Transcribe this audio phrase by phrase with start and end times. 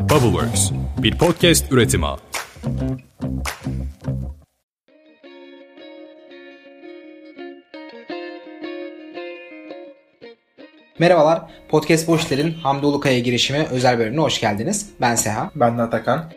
[0.00, 2.06] Bubbleworks, bir podcast üretimi.
[10.98, 14.90] Merhabalar, Podcast Boşler'in Hamdi Ulukaya girişimi özel bölümüne hoş geldiniz.
[15.00, 15.50] Ben Seha.
[15.54, 16.32] Ben de Atakan.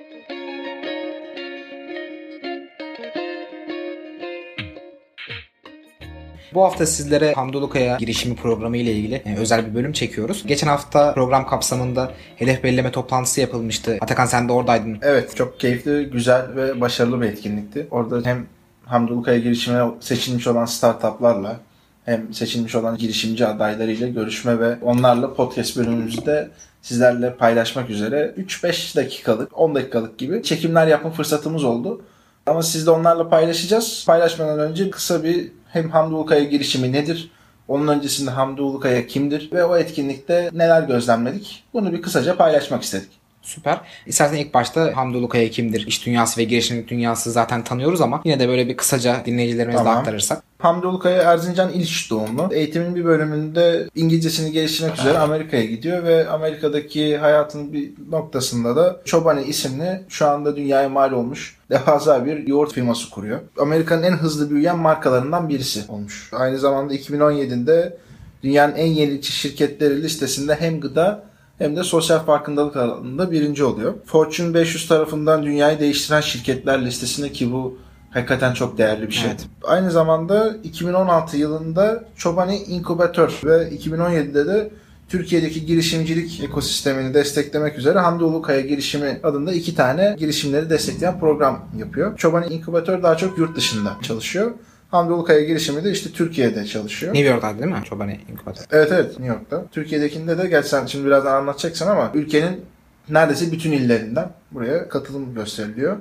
[6.54, 10.44] Bu hafta sizlere Hamdi Ulukaya girişimi programı ile ilgili e, özel bir bölüm çekiyoruz.
[10.48, 13.98] Geçen hafta program kapsamında hedef belirleme toplantısı yapılmıştı.
[14.02, 14.98] Atakan sen de oradaydın.
[15.02, 17.88] Evet çok keyifli, güzel ve başarılı bir etkinlikti.
[17.92, 18.46] Orada hem
[18.86, 21.60] Hamdi Ulukaya girişimine seçilmiş olan startuplarla
[22.06, 26.50] hem seçilmiş olan girişimci adaylarıyla görüşme ve onlarla podcast bölümümüzde
[26.82, 32.02] sizlerle paylaşmak üzere 3-5 dakikalık, 10 dakikalık gibi çekimler yapma fırsatımız oldu.
[32.46, 34.04] Ama siz de onlarla paylaşacağız.
[34.08, 37.32] Paylaşmadan önce kısa bir hem Hamdi Ulukaya girişimi nedir?
[37.68, 39.50] Onun öncesinde Hamdi Ulukaya kimdir?
[39.52, 41.64] Ve o etkinlikte neler gözlemledik?
[41.74, 43.10] Bunu bir kısaca paylaşmak istedik.
[43.44, 43.82] Süper.
[44.06, 45.88] İstersen ilk başta Hamdi Ulukaya kimdir?
[45.88, 49.98] İş dünyası ve girişimcilik dünyası zaten tanıyoruz ama yine de böyle bir kısaca dinleyicilerimize Tamam.
[49.98, 50.44] aktarırsak.
[50.60, 52.50] Hamdi Ulukaya Erzincan İliç doğumlu.
[52.52, 59.44] Eğitimin bir bölümünde İngilizcesini geliştirmek üzere Amerika'ya gidiyor ve Amerika'daki hayatın bir noktasında da Chobani
[59.44, 63.40] isimli şu anda dünyaya mal olmuş devasa bir yoğurt firması kuruyor.
[63.60, 66.30] Amerika'nın en hızlı büyüyen markalarından birisi olmuş.
[66.34, 67.98] Aynı zamanda 2017'de
[68.44, 71.24] dünyanın en yenilikçi şirketleri listesinde hem gıda
[71.58, 73.94] hem de sosyal farkındalık alanında birinci oluyor.
[74.06, 77.78] Fortune 500 tarafından dünyayı değiştiren şirketler listesinde ki bu
[78.12, 79.30] hakikaten çok değerli bir şey.
[79.30, 79.46] Evet.
[79.64, 84.72] Aynı zamanda 2016 yılında Chobani Incubator ve 2017'de de
[85.10, 92.18] Türkiye'deki girişimcilik ekosistemini desteklemek üzere Hamdi Ulukaya girişimi adında iki tane girişimleri destekleyen program yapıyor.
[92.18, 94.52] Chobani Incubator daha çok yurt dışında çalışıyor.
[94.94, 97.14] Hamdi Ulukaya girişimi de işte Türkiye'de çalışıyor.
[97.14, 97.82] New York'ta değil mi?
[97.84, 98.66] Çobani İnkübatör.
[98.72, 99.66] Evet evet New York'ta.
[99.72, 102.66] Türkiye'dekinde de gel sen şimdi birazdan anlatacaksın ama ülkenin
[103.10, 105.98] neredeyse bütün illerinden buraya katılım gösteriliyor.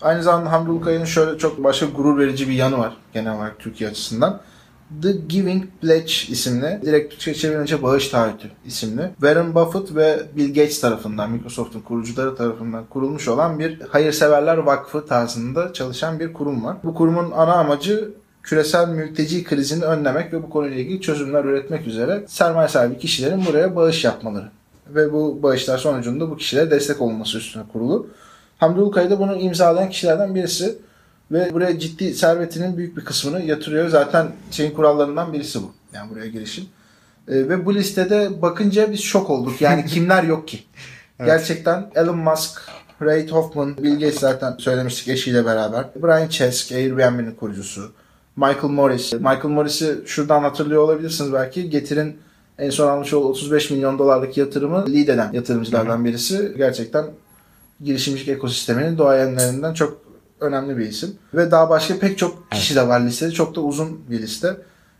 [0.00, 3.90] Aynı zamanda Hamdi Ulukaya'nın şöyle çok başka gurur verici bir yanı var genel olarak Türkiye
[3.90, 4.40] açısından.
[5.02, 9.10] The Giving Pledge isimli, direkt Türkçe çevirince bağış taahhütü isimli.
[9.20, 15.72] Warren Buffett ve Bill Gates tarafından, Microsoft'un kurucuları tarafından kurulmuş olan bir hayırseverler vakfı tarzında
[15.72, 16.76] çalışan bir kurum var.
[16.84, 22.24] Bu kurumun ana amacı küresel mülteci krizini önlemek ve bu konuyla ilgili çözümler üretmek üzere
[22.26, 24.48] sermaye sahibi kişilerin buraya bağış yapmaları.
[24.88, 28.06] Ve bu bağışlar sonucunda bu kişilere destek olması üstüne kurulu.
[28.58, 30.78] Hamdi Ulukaya da bunu imzalayan kişilerden birisi.
[31.30, 33.88] Ve buraya ciddi servetinin büyük bir kısmını yatırıyor.
[33.88, 35.72] Zaten şeyin kurallarından birisi bu.
[35.94, 36.68] Yani buraya girişin.
[37.28, 39.60] Ee, ve bu listede bakınca biz şok olduk.
[39.60, 40.60] Yani kimler yok ki?
[41.18, 42.60] Gerçekten Elon Musk,
[43.02, 45.84] Reid Hoffman, Bill Gates zaten söylemiştik eşiyle beraber.
[46.02, 47.92] Brian Chesky, Airbnb'nin kurucusu.
[48.36, 49.12] Michael Morris.
[49.12, 51.70] Michael Morris'i şuradan hatırlıyor olabilirsiniz belki.
[51.70, 52.18] Getir'in
[52.58, 56.54] en son almış olduğu 35 milyon dolarlık yatırımı lead eden yatırımcılardan birisi.
[56.56, 57.04] Gerçekten
[57.80, 59.98] girişimcilik ekosisteminin doğayanlarından çok
[60.40, 61.14] önemli bir isim.
[61.34, 63.30] Ve daha başka pek çok kişi de var listede.
[63.30, 64.56] Çok da uzun bir liste.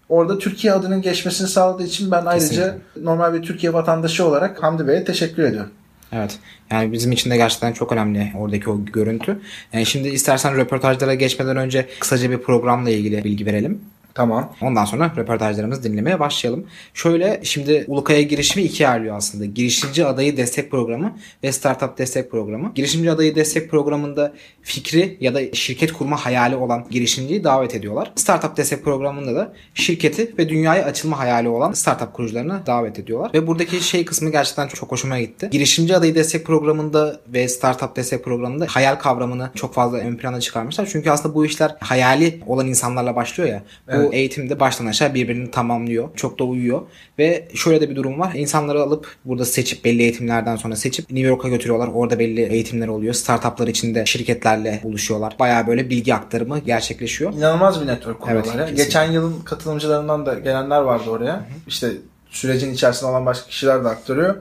[0.08, 3.04] Orada Türkiye adının geçmesini sağladığı için ben ayrıca Kesinlikle.
[3.04, 5.70] normal bir Türkiye vatandaşı olarak Hamdi Bey'e teşekkür ediyorum.
[6.12, 6.38] Evet.
[6.70, 9.40] Yani bizim için de gerçekten çok önemli oradaki o görüntü.
[9.72, 13.80] Yani şimdi istersen röportajlara geçmeden önce kısaca bir programla ilgili bilgi verelim.
[14.14, 14.52] Tamam.
[14.62, 16.66] Ondan sonra röportajlarımızı dinlemeye başlayalım.
[16.94, 19.44] Şöyle şimdi Ulukaya girişimi ikiye ayrılıyor aslında.
[19.44, 22.72] Girişimci adayı destek programı ve startup destek programı.
[22.74, 28.12] Girişimci adayı destek programında fikri ya da şirket kurma hayali olan girişimciyi davet ediyorlar.
[28.16, 33.30] Startup destek programında da şirketi ve dünyaya açılma hayali olan startup kurucularını davet ediyorlar.
[33.34, 35.48] Ve buradaki şey kısmı gerçekten çok hoşuma gitti.
[35.52, 40.88] Girişimci adayı destek programında ve startup destek programında hayal kavramını çok fazla ön plana çıkarmışlar.
[40.92, 43.62] Çünkü aslında bu işler hayali olan insanlarla başlıyor ya.
[43.96, 44.01] Bu.
[44.12, 46.08] Eğitimde baştan aşağı birbirini tamamlıyor.
[46.16, 46.82] Çok da uyuyor.
[47.18, 48.32] Ve şöyle de bir durum var.
[48.34, 51.88] İnsanları alıp burada seçip belli eğitimlerden sonra seçip New York'a götürüyorlar.
[51.94, 53.14] Orada belli eğitimler oluyor.
[53.14, 55.36] Startuplar içinde şirketlerle buluşuyorlar.
[55.38, 57.32] Bayağı böyle bilgi aktarımı gerçekleşiyor.
[57.32, 58.44] İnanılmaz bir network kuruyorlar.
[58.44, 58.64] Evet, ya.
[58.64, 58.84] kesinlikle.
[58.84, 61.46] Geçen yılın katılımcılarından da gelenler vardı oraya.
[61.66, 61.88] İşte
[62.30, 64.36] sürecin içerisinde olan başka kişiler de aktarıyor.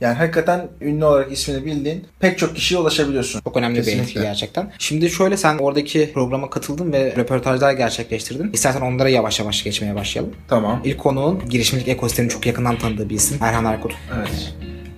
[0.00, 3.40] Yani hakikaten ünlü olarak ismini bildiğin pek çok kişiye ulaşabiliyorsun.
[3.40, 4.72] Çok önemli bir etki gerçekten.
[4.78, 8.50] Şimdi şöyle sen oradaki programa katıldın ve röportajlar gerçekleştirdin.
[8.52, 10.34] İstersen onlara yavaş yavaş geçmeye başlayalım.
[10.48, 10.80] Tamam.
[10.84, 13.38] İlk konuğun girişimcilik ekosistemini çok yakından tanıdığı bir isim.
[13.40, 13.92] Erhan Erkut.
[14.18, 14.54] Evet.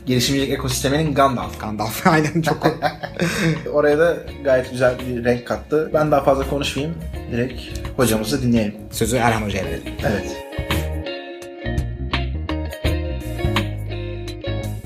[0.06, 1.60] Girişimcilik ekosisteminin Gandalf.
[1.60, 2.06] Gandalf.
[2.06, 2.66] Aynen çok
[3.72, 5.90] Oraya da gayet güzel bir renk kattı.
[5.94, 6.96] Ben daha fazla konuşmayayım.
[7.32, 7.60] Direkt
[7.96, 8.74] hocamızı dinleyelim.
[8.90, 9.82] sözü Erhan Hoca'ya verelim.
[10.10, 10.41] Evet.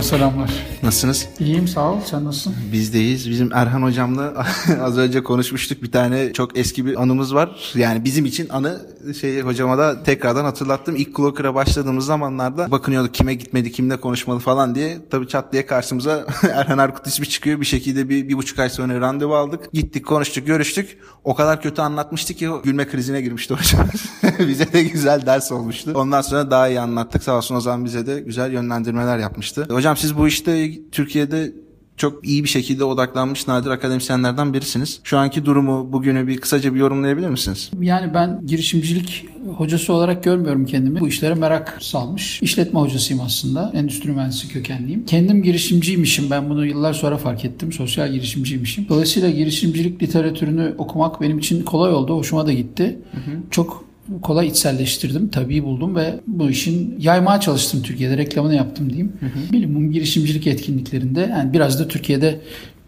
[0.06, 0.75] Selamlar.
[0.82, 1.28] Nasılsınız?
[1.40, 2.00] İyiyim sağ ol.
[2.04, 2.54] Sen nasılsın?
[2.72, 3.30] Bizdeyiz.
[3.30, 4.46] Bizim Erhan hocamla
[4.82, 5.82] az önce konuşmuştuk.
[5.82, 7.72] Bir tane çok eski bir anımız var.
[7.74, 8.80] Yani bizim için anı
[9.20, 10.96] şey hocama da tekrardan hatırlattım.
[10.96, 14.98] İlk Clocker'a başladığımız zamanlarda bakınıyorduk kime gitmedi, kimle konuşmalı falan diye.
[15.10, 17.60] Tabii çat diye karşımıza Erhan Erkut ismi çıkıyor.
[17.60, 19.72] Bir şekilde bir, bir buçuk ay sonra randevu aldık.
[19.72, 20.98] Gittik, konuştuk, görüştük.
[21.24, 24.04] O kadar kötü anlatmıştı ki gülme krizine girmişti hocamız.
[24.48, 25.92] bize de güzel ders olmuştu.
[25.94, 27.22] Ondan sonra daha iyi anlattık.
[27.22, 29.66] Sağ olsun o zaman bize de güzel yönlendirmeler yapmıştı.
[29.70, 31.52] Hocam siz bu işte Türkiye'de
[31.96, 35.00] çok iyi bir şekilde odaklanmış nadir akademisyenlerden birisiniz.
[35.04, 37.70] Şu anki durumu, bugünü bir kısaca bir yorumlayabilir misiniz?
[37.80, 39.26] Yani ben girişimcilik
[39.56, 41.00] hocası olarak görmüyorum kendimi.
[41.00, 42.42] Bu işlere merak salmış.
[42.42, 43.72] İşletme hocasıyım aslında.
[43.74, 45.06] Endüstri mühendisi kökenliyim.
[45.06, 46.30] Kendim girişimciymişim.
[46.30, 47.72] Ben bunu yıllar sonra fark ettim.
[47.72, 48.86] Sosyal girişimciymişim.
[48.88, 52.16] Dolayısıyla girişimcilik literatürünü okumak benim için kolay oldu.
[52.16, 52.98] Hoşuma da gitti.
[53.12, 53.36] Hı hı.
[53.50, 53.85] Çok
[54.22, 59.12] kolay içselleştirdim, tabii buldum ve bu işin yaymaya çalıştım Türkiye'de, reklamını yaptım diyeyim.
[59.20, 59.52] Hı hı.
[59.52, 62.40] Bilimum girişimcilik etkinliklerinde yani biraz da Türkiye'de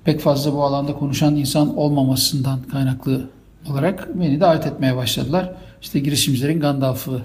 [0.04, 3.28] pek fazla bu alanda konuşan insan olmamasından kaynaklı
[3.70, 5.52] olarak beni davet etmeye başladılar.
[5.82, 7.10] İşte girişimcilerin Gandalf'ı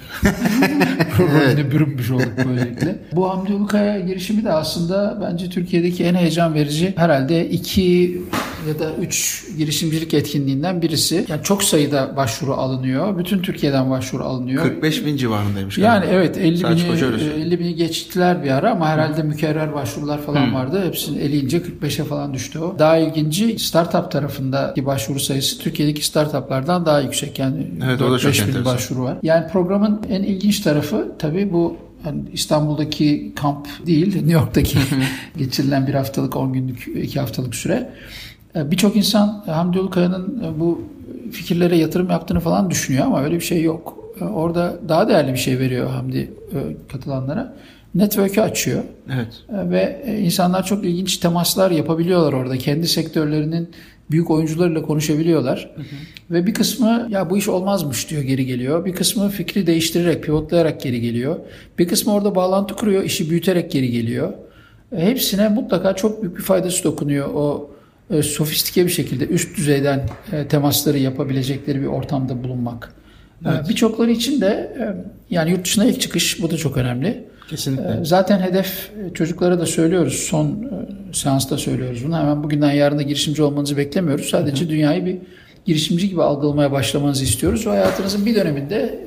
[1.20, 3.00] rolüne bürünmüş olduk böylelikle.
[3.12, 8.22] Bu Hamdi Ulukaya girişimi de aslında bence Türkiye'deki en heyecan verici herhalde iki
[8.68, 11.26] ya da üç girişimcilik etkinliğinden birisi.
[11.28, 13.18] Yani çok sayıda başvuru alınıyor.
[13.18, 14.64] Bütün Türkiye'den başvuru alınıyor.
[14.64, 15.78] 45 bin civarındaymış.
[15.78, 16.16] Yani galiba.
[16.16, 20.54] evet 50 bini, 50 bini geçtiler bir ara ama herhalde mükerrer başvurular falan hmm.
[20.54, 20.86] vardı.
[20.86, 22.80] Hepsini eleyince 45'e falan düştü o.
[22.80, 27.40] Daha ilginci startup tarafındaki başvuru sayısı Türkiye'deki startuplardan daha yüksek.
[27.40, 29.18] Yani evet, 4-5 bin başvuru var.
[29.24, 34.78] Yani programın en ilginç tarafı tabii bu yani İstanbul'daki kamp değil, New York'taki
[35.38, 37.90] geçirilen bir haftalık, 10 günlük, 2 haftalık süre.
[38.56, 40.82] E, birçok insan Hamdi Ulukaya'nın e, bu
[41.32, 43.98] fikirlere yatırım yaptığını falan düşünüyor ama öyle bir şey yok.
[44.22, 46.32] E, orada daha değerli bir şey veriyor Hamdi
[46.92, 47.54] katılanlara.
[47.96, 48.84] Network'ü açıyor.
[49.14, 49.44] Evet.
[49.72, 52.58] Ve insanlar çok ilginç temaslar yapabiliyorlar orada.
[52.58, 53.70] Kendi sektörlerinin
[54.12, 55.72] büyük oyuncularıyla konuşabiliyorlar.
[55.76, 55.86] Hı hı.
[56.32, 58.86] Ve bir kısmı ya bu iş olmazmış diyor geri geliyor.
[58.86, 61.36] Bir kısmı fikri değiştirerek, pivotlayarak geri geliyor.
[61.80, 64.34] Bir kısmı orada bağlantı kuruyor, işi büyüterek geri geliyor.
[64.96, 67.73] Hepsine mutlaka çok büyük bir faydası dokunuyor o
[68.10, 72.94] e, sofistike bir şekilde üst düzeyden e, temasları yapabilecekleri bir ortamda bulunmak.
[73.46, 73.70] E, evet.
[73.70, 74.78] Birçokları için de
[75.30, 77.24] yani yurt dışına ilk çıkış bu da çok önemli.
[77.50, 78.00] Kesinlikle.
[78.04, 80.14] Zaten hedef çocuklara da söylüyoruz.
[80.14, 80.72] Son
[81.14, 82.18] seansta söylüyoruz bunu.
[82.18, 84.30] Hemen bugünden yarına girişimci olmanızı beklemiyoruz.
[84.30, 84.70] Sadece Hı.
[84.70, 85.18] dünyayı bir
[85.66, 87.66] girişimci gibi algılamaya başlamanızı istiyoruz.
[87.68, 89.00] Ve hayatınızın bir döneminde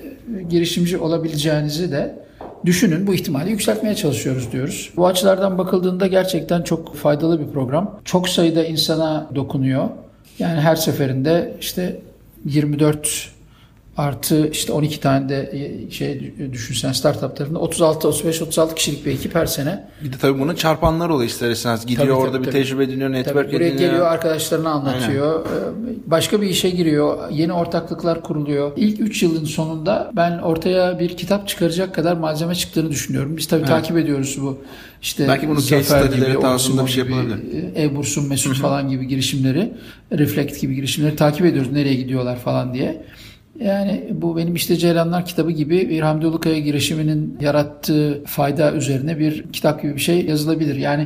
[0.50, 2.25] girişimci olabileceğinizi de
[2.66, 4.90] düşünün bu ihtimali yükseltmeye çalışıyoruz diyoruz.
[4.96, 8.00] Bu açılardan bakıldığında gerçekten çok faydalı bir program.
[8.04, 9.88] Çok sayıda insana dokunuyor.
[10.38, 12.00] Yani her seferinde işte
[12.44, 13.36] 24
[13.96, 19.10] Artı işte 12 tane de e, şey düşünsen startup tarafında 36 35 36 kişilik bir
[19.10, 19.88] ekip her sene.
[20.04, 21.87] Bir de tabii bunu çarpanlar oluyor ister istemez.
[21.87, 23.90] Gidiyor tabii, orada tabii, bir tecrübe ediniyor, network tabii, buraya ediniyor.
[23.90, 25.46] geliyor arkadaşlarına anlatıyor.
[25.46, 25.93] Aynen.
[25.93, 27.31] E, başka bir işe giriyor.
[27.31, 28.72] Yeni ortaklıklar kuruluyor.
[28.76, 33.37] İlk 3 yılın sonunda ben ortaya bir kitap çıkaracak kadar malzeme çıktığını düşünüyorum.
[33.37, 33.69] Biz tabii evet.
[33.69, 34.58] takip ediyoruz bu
[35.02, 37.38] işte Belki bunu case study'leri tarzında bir şey yapılabilir.
[37.76, 39.72] E-Burs'un Mesut falan gibi girişimleri,
[40.12, 41.72] Reflect gibi girişimleri takip ediyoruz.
[41.72, 43.02] Nereye gidiyorlar falan diye.
[43.61, 49.44] Yani bu benim işte Ceylanlar kitabı gibi bir Hamdi Ulukaya girişiminin yarattığı fayda üzerine bir
[49.53, 50.76] kitap gibi bir şey yazılabilir.
[50.76, 51.03] Yani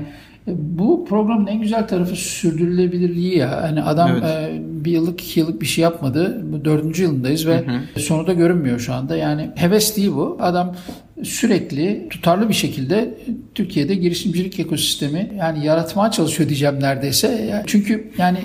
[0.49, 3.63] e, bu programın en güzel tarafı sürdürülebilirliği ya.
[3.63, 4.25] Hani adam evet.
[4.25, 6.43] e, bir yıllık iki yıllık bir şey yapmadı.
[6.53, 8.01] Bu dördüncü yılındayız ve hı hı.
[8.01, 9.17] sonu da görünmüyor şu anda.
[9.17, 10.39] Yani heves değil bu.
[10.41, 10.77] Adam
[11.23, 13.19] sürekli tutarlı bir şekilde
[13.55, 17.63] Türkiye'de girişimcilik ekosistemi yani yaratmaya çalışıyor diyeceğim neredeyse.
[17.67, 18.39] Çünkü yani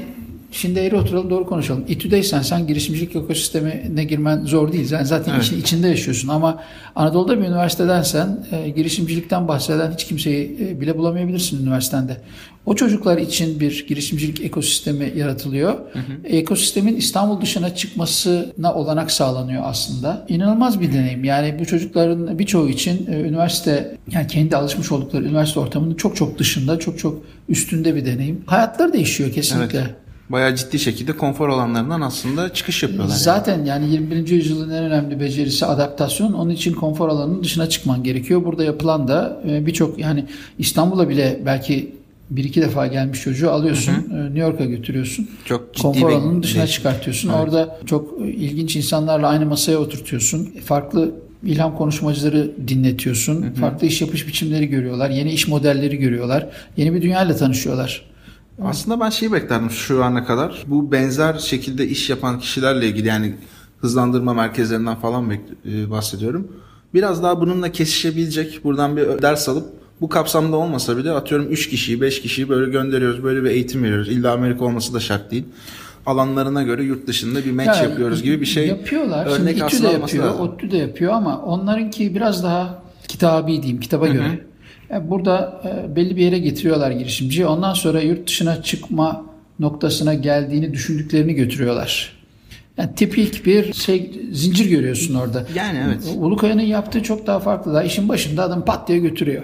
[0.52, 1.86] Şimdi eğri oturalım doğru konuşalım.
[1.88, 4.86] İTÜ'deysen sen girişimcilik ekosistemine girmen zor değil.
[4.86, 5.44] Sen zaten evet.
[5.44, 6.64] işin içinde yaşıyorsun ama
[6.96, 12.18] Anadolu'da bir üniversitedensen e, girişimcilikten bahseden hiç kimseyi e, bile bulamayabilirsin üniversitende.
[12.66, 15.74] O çocuklar için bir girişimcilik ekosistemi yaratılıyor.
[15.74, 16.28] Hı hı.
[16.28, 20.26] Ekosistemin İstanbul dışına çıkmasına olanak sağlanıyor aslında.
[20.30, 21.24] İnanılmaz bir deneyim.
[21.24, 26.40] Yani bu çocukların birçoğu için e, üniversite yani kendi alışmış oldukları üniversite ortamının çok çok
[26.40, 28.44] dışında, çok çok üstünde bir deneyim.
[28.46, 29.80] Hayatları değişiyor kesinlikle.
[29.80, 33.16] Evet bayağı ciddi şekilde konfor alanlarından aslında çıkış yapıyorlar.
[33.16, 34.28] Zaten yani, yani 21.
[34.28, 36.34] yüzyılın en önemli becerisi adaptasyon.
[36.34, 38.46] Onun için konfor alanının dışına çıkman gerekiyor.
[38.46, 40.26] Burada yapılan da e, birçok yani
[40.60, 41.96] İstanbul'a bile belki
[42.30, 44.18] bir iki defa gelmiş çocuğu alıyorsun, hı hı.
[44.18, 45.30] E, New York'a götürüyorsun.
[45.46, 46.78] Çok ciddi konfor alanının dışına değişim.
[46.78, 47.30] çıkartıyorsun.
[47.30, 47.40] Evet.
[47.40, 50.50] Orada çok ilginç insanlarla aynı masaya oturtuyorsun.
[50.66, 51.12] Farklı
[51.44, 53.44] ilham konuşmacıları dinletiyorsun.
[53.44, 53.54] Hı hı.
[53.54, 55.10] Farklı iş yapış biçimleri görüyorlar.
[55.10, 56.48] Yeni iş modelleri görüyorlar.
[56.78, 58.15] Yeni bir dünyayla tanışıyorlar.
[58.64, 60.64] Aslında ben şeyi beklerdim şu ana kadar.
[60.68, 63.36] Bu benzer şekilde iş yapan kişilerle ilgili yani
[63.82, 65.32] hızlandırma merkezlerinden falan
[65.66, 66.48] e, bahsediyorum.
[66.94, 69.66] Biraz daha bununla kesişebilecek, buradan bir ders alıp
[70.02, 73.24] Bu kapsamda olmasa bile atıyorum 3 kişiyi 5 kişiyi böyle gönderiyoruz.
[73.24, 74.10] Böyle bir eğitim veriyoruz.
[74.10, 75.44] İlla Amerika olması da şart değil.
[76.06, 78.68] Alanlarına göre yurt dışında bir match Yani yapıyoruz gibi bir şey.
[78.68, 79.26] Yapıyorlar.
[79.26, 80.40] Örnek Şimdi İTÜ de yapıyor.
[80.40, 84.46] ODTÜ de yapıyor ama onlarınki biraz daha kitabi diyeyim, kitaba göre.
[84.90, 87.48] Yani burada e, belli bir yere getiriyorlar girişimciyi.
[87.48, 89.26] Ondan sonra yurt dışına çıkma
[89.60, 92.16] noktasına geldiğini düşündüklerini götürüyorlar.
[92.78, 95.46] Yani tipik bir şey zincir görüyorsun orada.
[95.56, 96.16] Yani evet.
[96.18, 97.74] Ulukaya'nın yaptığı çok daha farklı.
[97.74, 99.44] Daha işin başında adam pat diye götürüyor.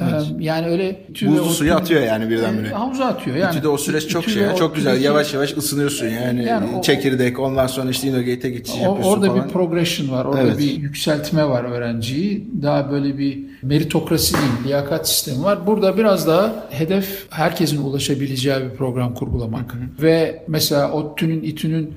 [0.00, 2.68] Ee, Yani öyle İTÜ ve Buzlu suya atıyor yani birdenbire.
[2.68, 3.36] E, havuza atıyor.
[3.36, 4.42] Yani, İTÜ'de o süreç çok şey.
[4.42, 5.02] ya, Çok güzel.
[5.02, 6.44] Yavaş yavaş ısınıyorsun yani.
[6.44, 9.44] Yani o- Çekirdek ondan sonra işte Innogate'e geçiş yapıyorsun orada falan.
[9.48, 10.24] bir progression var.
[10.24, 10.58] Orada Evet.
[10.58, 12.48] bir yükseltme var öğrenciyi.
[12.62, 15.66] Daha böyle bir meritokrasi değil, liyakat sistemi var.
[15.66, 19.74] Burada biraz daha hedef herkesin ulaşabileceği bir program kurgulamak.
[20.02, 21.94] Ve mesela ODTÜ'nün, İTÜ'nün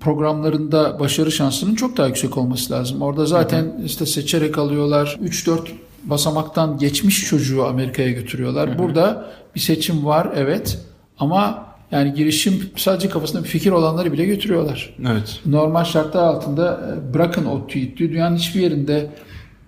[0.00, 3.02] programlarında başarı şansının çok daha yüksek olması lazım.
[3.02, 5.18] Orada zaten işte seçerek alıyorlar.
[5.22, 5.60] 3-4
[6.04, 8.78] basamaktan geçmiş çocuğu Amerika'ya götürüyorlar.
[8.78, 10.78] Burada bir seçim var evet
[11.18, 15.40] ama yani girişim sadece kafasında bir fikir olanları bile götürüyorlar Evet.
[15.46, 16.80] normal şartlar altında
[17.10, 19.10] e, bırakın o TÜİT'ü dünyanın hiçbir yerinde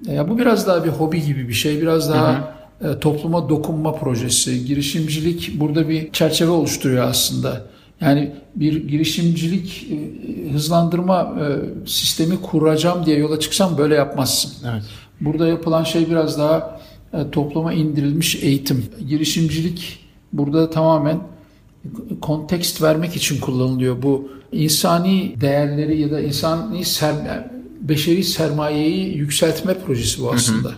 [0.08, 3.94] e, ya bu biraz daha bir hobi gibi bir şey biraz daha e, topluma dokunma
[3.94, 7.62] projesi girişimcilik burada bir çerçeve oluşturuyor aslında
[8.00, 9.88] yani bir girişimcilik
[10.52, 11.34] hızlandırma
[11.86, 14.52] sistemi kuracağım diye yola çıksam böyle yapmazsın.
[14.72, 14.82] Evet.
[15.24, 16.80] Burada yapılan şey biraz daha
[17.12, 18.84] e, topluma indirilmiş eğitim.
[19.08, 19.98] Girişimcilik
[20.32, 21.20] burada tamamen
[22.20, 24.02] kontekst vermek için kullanılıyor.
[24.02, 27.14] Bu insani değerleri ya da insani ser,
[27.80, 30.72] beşeri sermayeyi yükseltme projesi bu aslında.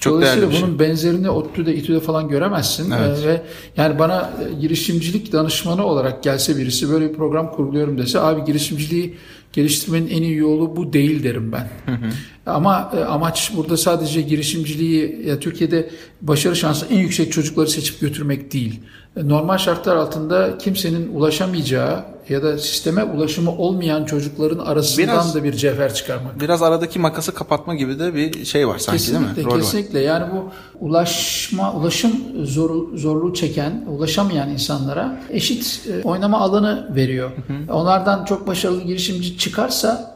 [0.00, 0.66] Çok Dolayısıyla değerli bir şey.
[0.66, 2.90] bunun benzerini ODTÜ'de, İTÜ'de falan göremezsin.
[2.90, 3.18] Evet.
[3.24, 3.42] Ee, ve
[3.76, 9.14] yani bana e, girişimcilik danışmanı olarak gelse birisi böyle bir program kurguluyorum dese abi girişimciliği
[9.54, 11.68] geliştirmenin en iyi yolu bu değil derim ben.
[12.46, 15.90] Ama e, amaç burada sadece girişimciliği ya Türkiye'de
[16.22, 18.80] başarı şansı en yüksek çocukları seçip götürmek değil.
[19.16, 25.44] E, Normal şartlar altında kimsenin ulaşamayacağı ya da sisteme ulaşımı olmayan çocukların arasından Biraz- da
[25.44, 26.40] bir cevher çıkarmak.
[26.40, 29.50] Biraz aradaki makası kapatma gibi de bir şey var sanki Kesinlikle, değil mi?
[29.52, 29.60] Rol var.
[29.62, 30.00] kesinlikle.
[30.00, 30.50] Yani bu
[30.86, 32.12] ulaşma, ulaşım
[32.44, 37.30] zor, zorluğu çeken, ulaşamayan insanlara eşit e, oynama alanı veriyor.
[37.72, 40.13] Onlardan çok başarılı girişimci çıkarsa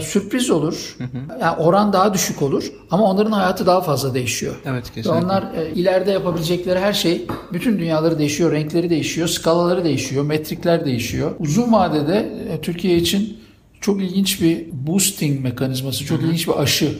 [0.00, 0.96] sürpriz olur.
[1.40, 4.54] Yani oran daha düşük olur ama onların hayatı daha fazla değişiyor.
[4.64, 5.24] Evet, Ve kesinlikle.
[5.24, 11.30] onlar e, ileride yapabilecekleri her şey bütün dünyaları değişiyor, renkleri değişiyor, skalaları değişiyor, metrikler değişiyor.
[11.38, 13.38] Uzun vadede e, Türkiye için
[13.80, 16.98] çok ilginç bir boosting mekanizması, çok ilginç bir aşı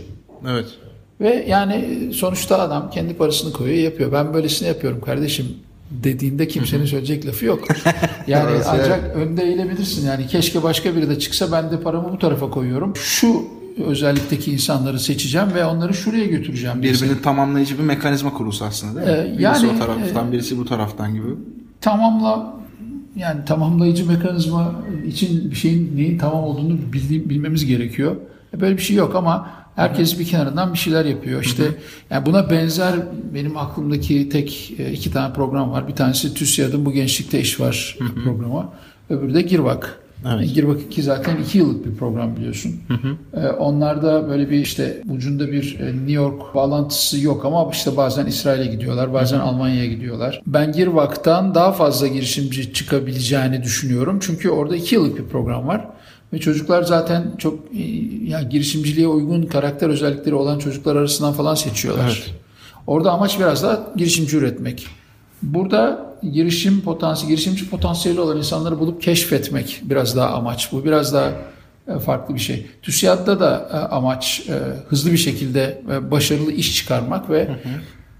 [0.50, 0.66] Evet.
[1.20, 4.12] ve yani sonuçta adam kendi parasını koyuyor yapıyor.
[4.12, 5.46] Ben böylesini yapıyorum kardeşim
[5.90, 7.64] dediğinde kimsenin söyleyecek lafı yok.
[8.26, 10.06] Yani Orası ancak önde eğilebilirsin.
[10.06, 12.92] Yani keşke başka biri de çıksa ben de paramı bu tarafa koyuyorum.
[12.96, 13.42] Şu
[13.86, 16.82] özellikteki insanları seçeceğim ve onları şuraya götüreceğim.
[16.82, 19.22] Birbirini tamamlayıcı bir mekanizma kurulsa aslında değil mi?
[19.34, 21.26] Ee, birisi yani, o taraftan, birisi bu taraftan gibi.
[21.80, 22.54] Tamamla
[23.16, 24.74] yani tamamlayıcı mekanizma
[25.06, 28.16] için bir şeyin neyin tamam olduğunu bildi- bilmemiz gerekiyor.
[28.56, 31.42] E, Böyle bir şey yok ama herkes bir kenarından bir şeyler yapıyor.
[31.42, 31.64] İşte
[32.10, 32.94] yani buna benzer
[33.34, 35.88] benim aklımdaki tek e, iki tane program var.
[35.88, 38.68] Bir tanesi TÜSİAD'ın Bu Gençlikte İş Var programı.
[39.10, 40.00] Öbürü de Girvak.
[40.34, 40.54] Evet.
[40.54, 42.72] Girvak 2 zaten iki yıllık bir program biliyorsun.
[43.34, 48.26] E, Onlarda böyle bir işte ucunda bir e, New York bağlantısı yok ama işte bazen
[48.26, 50.42] İsrail'e gidiyorlar, bazen Almanya'ya gidiyorlar.
[50.46, 54.18] Ben Girvak'tan daha fazla girişimci çıkabileceğini düşünüyorum.
[54.22, 55.88] Çünkü orada iki yıllık bir program var.
[56.34, 57.82] Ve çocuklar zaten çok e,
[58.24, 62.24] ya girişimciliğe uygun karakter özellikleri olan çocuklar arasından falan seçiyorlar.
[62.26, 62.34] Evet.
[62.86, 64.86] Orada amaç biraz daha girişimci üretmek.
[65.42, 70.72] Burada girişim potansiyeli, girişimci potansiyeli olan insanları bulup keşfetmek biraz daha amaç.
[70.72, 71.32] Bu biraz daha
[71.88, 72.66] e, farklı bir şey.
[72.82, 74.48] TÜSİAD'da da e, amaç
[74.88, 77.48] hızlı bir şekilde başarılı iş çıkarmak ve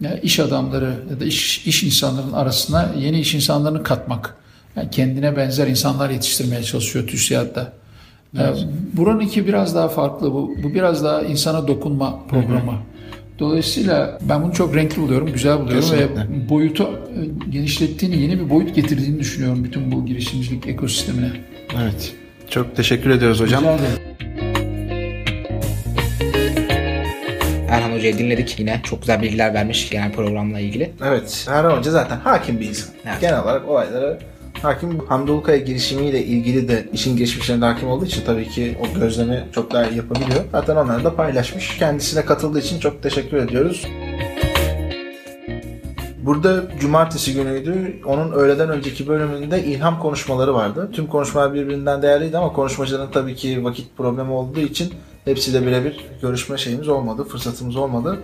[0.04, 4.37] e, iş adamları ya da iş, iş insanların arasına yeni iş insanlarını katmak.
[4.76, 7.83] Yani kendine benzer insanlar yetiştirmeye çalışıyor TÜSİAD'da.
[8.38, 8.42] E,
[8.92, 10.32] Buranınki biraz daha farklı.
[10.32, 12.72] Bu, bu biraz daha insana dokunma programı.
[13.38, 16.20] Dolayısıyla ben bunu çok renkli buluyorum, güzel buluyorum Kesinlikle.
[16.20, 21.30] ve boyutu e, genişlettiğini, yeni bir boyut getirdiğini düşünüyorum bütün bu girişimcilik ekosistemine.
[21.82, 22.12] Evet.
[22.50, 23.60] Çok teşekkür ediyoruz hocam.
[23.62, 24.14] Rica ederim.
[27.68, 28.80] Erhan Hoca'yı dinledik yine.
[28.84, 30.90] Çok güzel bilgiler vermiş genel programla ilgili.
[31.04, 31.46] Evet.
[31.50, 32.94] Erhan Hoca zaten hakim bir insan.
[33.06, 33.20] Evet.
[33.20, 34.18] Genel olarak olaylara
[34.64, 34.99] hakim.
[34.99, 39.87] Hamdi girişimiyle ilgili de işin geçmişine hakim olduğu için tabii ki o gözlemi çok daha
[39.87, 40.40] iyi yapabiliyor.
[40.52, 41.78] Zaten onları da paylaşmış.
[41.78, 43.87] Kendisine katıldığı için çok teşekkür ediyoruz.
[46.18, 48.00] Burada cumartesi günüydü.
[48.06, 50.90] Onun öğleden önceki bölümünde ilham konuşmaları vardı.
[50.92, 54.94] Tüm konuşmalar birbirinden değerliydi ama konuşmacıların tabii ki vakit problemi olduğu için
[55.25, 58.18] hepsiyle birebir görüşme şeyimiz olmadı, fırsatımız olmadı.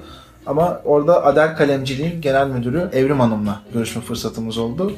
[0.47, 4.93] Ama orada Adel Kalemciliğin genel müdürü Evrim Hanım'la görüşme fırsatımız oldu.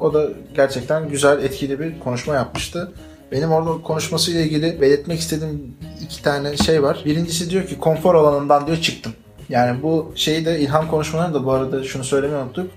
[0.00, 2.92] O da gerçekten güzel, etkili bir konuşma yapmıştı.
[3.32, 7.02] Benim orada konuşmasıyla ilgili belirtmek istediğim iki tane şey var.
[7.04, 9.12] Birincisi diyor ki konfor alanından diyor çıktım.
[9.48, 12.70] Yani bu şeyi de İlham konuşmalarında da bu arada şunu söylemeyi unuttuk.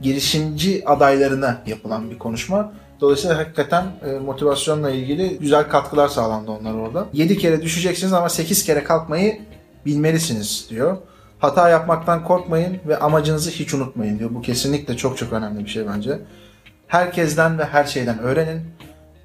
[0.00, 2.72] Girişimci adaylarına yapılan bir konuşma.
[3.00, 7.06] Dolayısıyla hakikaten e, motivasyonla ilgili güzel katkılar sağlandı onlar orada.
[7.12, 9.40] 7 kere düşeceksiniz ama 8 kere kalkmayı
[9.86, 10.96] bilmelisiniz diyor.
[11.38, 14.30] Hata yapmaktan korkmayın ve amacınızı hiç unutmayın diyor.
[14.34, 16.18] Bu kesinlikle çok çok önemli bir şey bence.
[16.86, 18.60] Herkesten ve her şeyden öğrenin.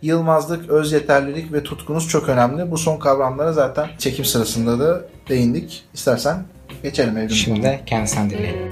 [0.01, 2.71] Yılmazlık, öz yeterlilik ve tutkunuz çok önemli.
[2.71, 5.83] Bu son kavramlara zaten çekim sırasında da değindik.
[5.93, 6.43] İstersen
[6.83, 7.29] geçelim Evrim.
[7.29, 8.71] Şimdi de kendisinden dinleyelim.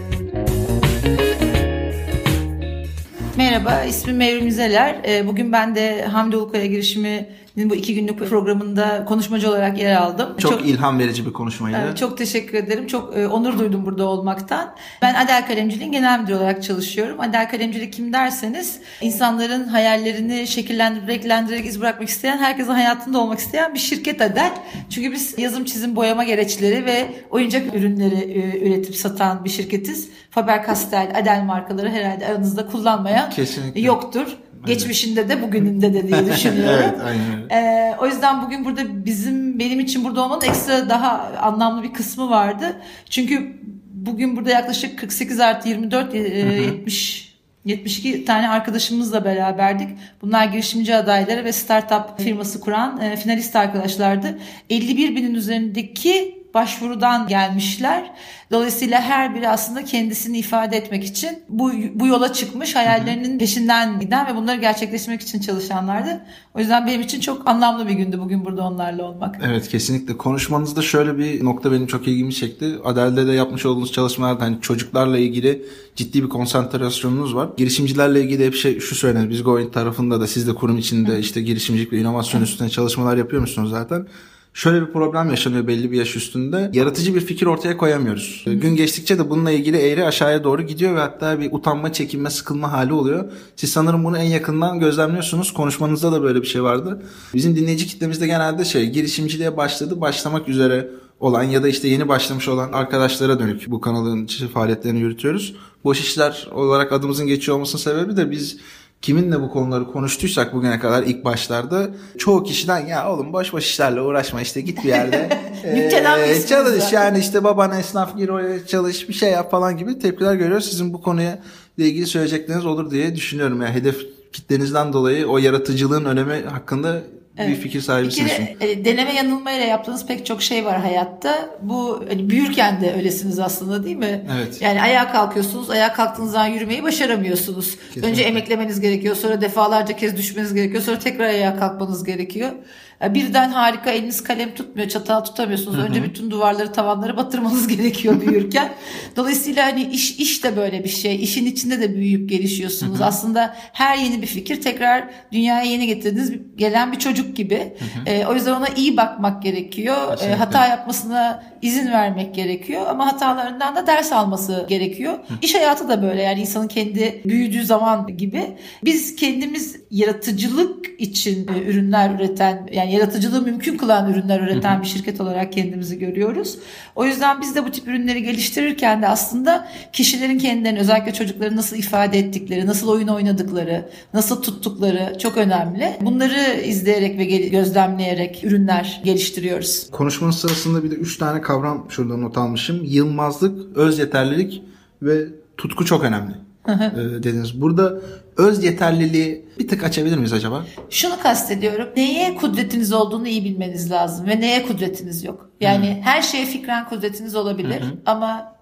[3.37, 4.95] Merhaba, ismim Mevrim İzeler.
[5.07, 7.27] Ee, Bugün ben de Hamdi Ulukaya girişiminin
[7.69, 10.29] bu iki günlük programında konuşmacı olarak yer aldım.
[10.37, 11.77] Çok, ilham verici bir konuşmaydı.
[11.83, 12.87] Evet, Çok teşekkür ederim.
[12.87, 14.75] Çok e, onur duydum burada olmaktan.
[15.01, 17.19] Ben Adel Kalemciliğin genel müdürü olarak çalışıyorum.
[17.19, 23.73] Adel Kalemcilik kim derseniz insanların hayallerini şekillendirip renklendirerek iz bırakmak isteyen, herkesin hayatında olmak isteyen
[23.73, 24.51] bir şirket Adel.
[24.89, 30.09] Çünkü biz yazım, çizim, boyama gereçleri ve oyuncak ürünleri e, üretip satan bir şirketiz.
[30.35, 33.81] Faber-Castell, Adel markaları herhalde aranızda kullanmayan Kesinlikle.
[33.81, 34.37] yoktur.
[34.65, 36.79] Geçmişinde de bugününde de diye düşünüyorum.
[36.83, 37.49] evet, aynen.
[37.49, 42.29] Ee, o yüzden bugün burada bizim benim için burada olmanın ekstra daha anlamlı bir kısmı
[42.29, 42.81] vardı.
[43.09, 43.59] Çünkü
[43.93, 47.29] bugün burada yaklaşık 48 artı 24 e, 70
[47.65, 49.89] 72 tane arkadaşımızla beraberdik.
[50.21, 54.39] Bunlar girişimci adayları ve startup firması kuran e, finalist arkadaşlardı.
[54.69, 58.11] 51 binin üzerindeki başvurudan gelmişler.
[58.51, 64.27] Dolayısıyla her biri aslında kendisini ifade etmek için bu, bu yola çıkmış, hayallerinin peşinden giden
[64.27, 66.21] ve bunları gerçekleştirmek için çalışanlardı.
[66.55, 69.39] O yüzden benim için çok anlamlı bir gündü bugün burada onlarla olmak.
[69.43, 70.17] Evet kesinlikle.
[70.17, 72.75] Konuşmanızda şöyle bir nokta benim çok ilgimi çekti.
[72.83, 75.65] Adel'de de yapmış olduğunuz çalışmalarda hani çocuklarla ilgili
[75.95, 77.49] ciddi bir konsantrasyonunuz var.
[77.57, 79.29] Girişimcilerle ilgili hep şey şu söylenir.
[79.29, 83.41] Biz Going tarafında da siz de kurum içinde işte girişimcilik ve inovasyon üstüne çalışmalar yapıyor
[83.41, 84.07] musunuz zaten?
[84.53, 86.71] Şöyle bir problem yaşanıyor belli bir yaş üstünde.
[86.73, 88.43] Yaratıcı bir fikir ortaya koyamıyoruz.
[88.45, 92.71] Gün geçtikçe de bununla ilgili eğri aşağıya doğru gidiyor ve hatta bir utanma, çekinme, sıkılma
[92.71, 93.31] hali oluyor.
[93.55, 95.53] Siz sanırım bunu en yakından gözlemliyorsunuz.
[95.53, 97.01] Konuşmanızda da böyle bir şey vardı.
[97.33, 102.47] Bizim dinleyici kitlemizde genelde şey girişimciliğe başladı, başlamak üzere olan ya da işte yeni başlamış
[102.47, 105.55] olan arkadaşlara dönük bu kanalın faaliyetlerini yürütüyoruz.
[105.83, 108.57] Boş işler olarak adımızın geçiyor olmasının sebebi de biz
[109.01, 114.01] kiminle bu konuları konuştuysak bugüne kadar ilk başlarda çoğu kişiden ya oğlum boş boş işlerle
[114.01, 115.29] uğraşma işte git bir yerde
[115.73, 120.35] Nüktelenmişsiniz çalış yani işte baban esnaf gir oraya çalış bir şey yap falan gibi tepkiler
[120.35, 120.69] görüyoruz.
[120.69, 121.39] Sizin bu konuya
[121.77, 123.61] ilgili söyleyecekleriniz olur diye düşünüyorum.
[123.61, 127.01] Yani hedef kitlenizden dolayı o yaratıcılığın önemi hakkında
[127.47, 128.31] bir fikir Bir sahibisiniz.
[128.35, 131.49] kere e, deneme yanılmayla yaptığınız pek çok şey var hayatta.
[131.61, 134.25] Bu hani büyürken de öylesiniz aslında değil mi?
[134.35, 134.61] Evet.
[134.61, 137.77] Yani ayağa kalkıyorsunuz, ayağa kalktığınız zaman yürümeyi başaramıyorsunuz.
[138.03, 142.51] Önce emeklemeniz gerekiyor, sonra defalarca kez düşmeniz gerekiyor, sonra tekrar ayağa kalkmanız gerekiyor.
[143.01, 145.79] Yani Birden harika eliniz kalem tutmuyor, çatal tutamıyorsunuz.
[145.79, 148.69] Önce bütün duvarları, tavanları batırmanız gerekiyor büyürken.
[149.15, 151.23] Dolayısıyla hani iş iş de böyle bir şey.
[151.23, 153.01] İşin içinde de büyüyüp gelişiyorsunuz.
[153.01, 157.73] Aslında her yeni bir fikir tekrar dünyaya yeni getirdiğiniz gelen bir çocuk gibi.
[158.05, 160.11] Ee, o yüzden ona iyi bakmak gerekiyor.
[160.11, 160.35] Kesinlikle.
[160.35, 165.19] hata yapmasına izin vermek gerekiyor ama hatalarından da ders alması gerekiyor.
[165.41, 168.57] İş hayatı da böyle yani insanın kendi büyüdüğü zaman gibi.
[168.85, 175.21] Biz kendimiz yaratıcılık için e, ürünler üreten yani yaratıcılığı mümkün kılan ürünler üreten bir şirket
[175.21, 176.57] olarak kendimizi görüyoruz.
[176.95, 181.75] O yüzden biz de bu tip ürünleri geliştirirken de aslında kişilerin kendilerini özellikle çocukları nasıl
[181.75, 185.97] ifade ettikleri, nasıl oyun oynadıkları, nasıl tuttukları çok önemli.
[186.01, 189.89] Bunları izleyerek ve gözlemleyerek ürünler geliştiriyoruz.
[189.91, 192.81] Konuşmanın sırasında bir de üç tane kavram şurada not almışım.
[192.83, 194.63] Yılmazlık, öz yeterlilik
[195.01, 195.25] ve
[195.57, 196.48] tutku çok önemli.
[196.73, 197.61] Ee, dediniz.
[197.61, 197.93] Burada
[198.37, 200.65] öz yeterliliği bir tık açabilir miyiz acaba?
[200.89, 201.87] Şunu kastediyorum.
[201.97, 205.49] Neye kudretiniz olduğunu iyi bilmeniz lazım ve neye kudretiniz yok.
[205.61, 208.55] Yani her şeye fikren kudretiniz olabilir ama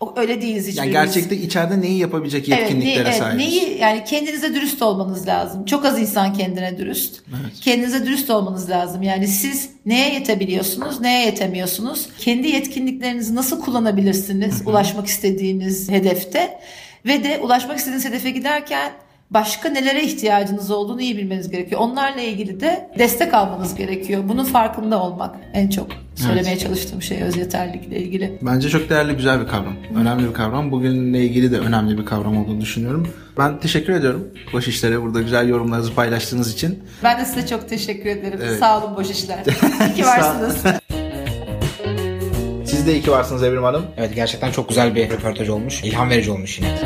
[0.00, 0.94] o- öyle değiliz hiçbirimiz.
[0.94, 3.46] Yani gerçekte içeride neyi yapabilecek Evet, yetkinliklere ne- evet, sahibiz.
[3.46, 5.64] neyi yani kendinize dürüst olmanız lazım.
[5.64, 7.22] Çok az insan kendine dürüst.
[7.60, 9.02] Kendinize dürüst olmanız lazım.
[9.02, 12.06] Yani siz neye yetebiliyorsunuz, neye yetemiyorsunuz?
[12.18, 16.58] Kendi yetkinliklerinizi nasıl kullanabilirsiniz ulaşmak istediğiniz hedefte?
[17.08, 18.92] Ve de ulaşmak istediğiniz hedefe giderken
[19.30, 21.80] başka nelere ihtiyacınız olduğunu iyi bilmeniz gerekiyor.
[21.80, 24.22] Onlarla ilgili de destek almanız gerekiyor.
[24.28, 28.38] Bunun farkında olmak en çok söylemeye çalıştığım şey öz yeterlilikle ilgili.
[28.42, 29.76] Bence çok değerli, güzel bir kavram.
[29.96, 30.70] Önemli bir kavram.
[30.70, 33.08] Bugünle ilgili de önemli bir kavram olduğunu düşünüyorum.
[33.38, 34.28] Ben teşekkür ediyorum.
[34.52, 36.82] Boş işlere burada güzel yorumlarınızı paylaştığınız için.
[37.02, 38.40] Ben de size çok teşekkür ederim.
[38.42, 38.58] Evet.
[38.58, 39.38] Sağ olun boş işler.
[39.88, 40.56] İyi ki varsınız.
[42.88, 43.86] De iyi ki varsınız Evrim Hanım.
[43.96, 45.84] Evet gerçekten çok güzel bir röportaj olmuş.
[45.84, 46.78] İlham verici olmuş yine.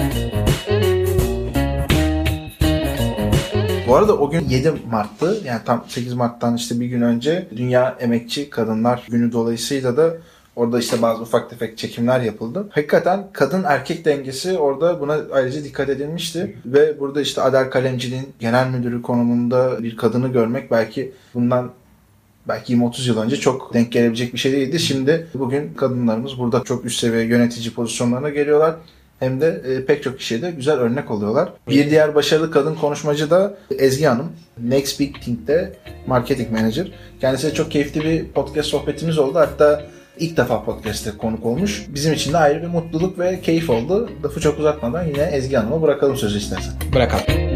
[3.88, 5.40] Bu arada o gün 7 Mart'tı.
[5.44, 10.14] Yani tam 8 Mart'tan işte bir gün önce Dünya Emekçi Kadınlar Günü dolayısıyla da
[10.56, 12.68] orada işte bazı ufak tefek çekimler yapıldı.
[12.70, 16.56] Hakikaten kadın erkek dengesi orada buna ayrıca dikkat edilmişti.
[16.66, 21.70] Ve burada işte Adel Kalemci'nin genel müdürü konumunda bir kadını görmek belki bundan
[22.48, 24.80] belki 20-30 yıl önce çok denk gelebilecek bir şey değildi.
[24.80, 28.74] Şimdi bugün kadınlarımız burada çok üst seviye yönetici pozisyonlarına geliyorlar.
[29.20, 31.52] Hem de e, pek çok kişiye de güzel örnek oluyorlar.
[31.68, 34.32] Bir diğer başarılı kadın konuşmacı da Ezgi Hanım.
[34.62, 35.72] Next Big Thing'de
[36.06, 36.92] marketing manager.
[37.20, 39.38] Kendisiyle çok keyifli bir podcast sohbetimiz oldu.
[39.38, 39.82] Hatta
[40.18, 41.86] ilk defa podcast'te konuk olmuş.
[41.88, 44.10] Bizim için de ayrı bir mutluluk ve keyif oldu.
[44.24, 46.74] Lafı çok uzatmadan yine Ezgi Hanım'a bırakalım sözü istersen.
[46.94, 47.51] Bırakalım.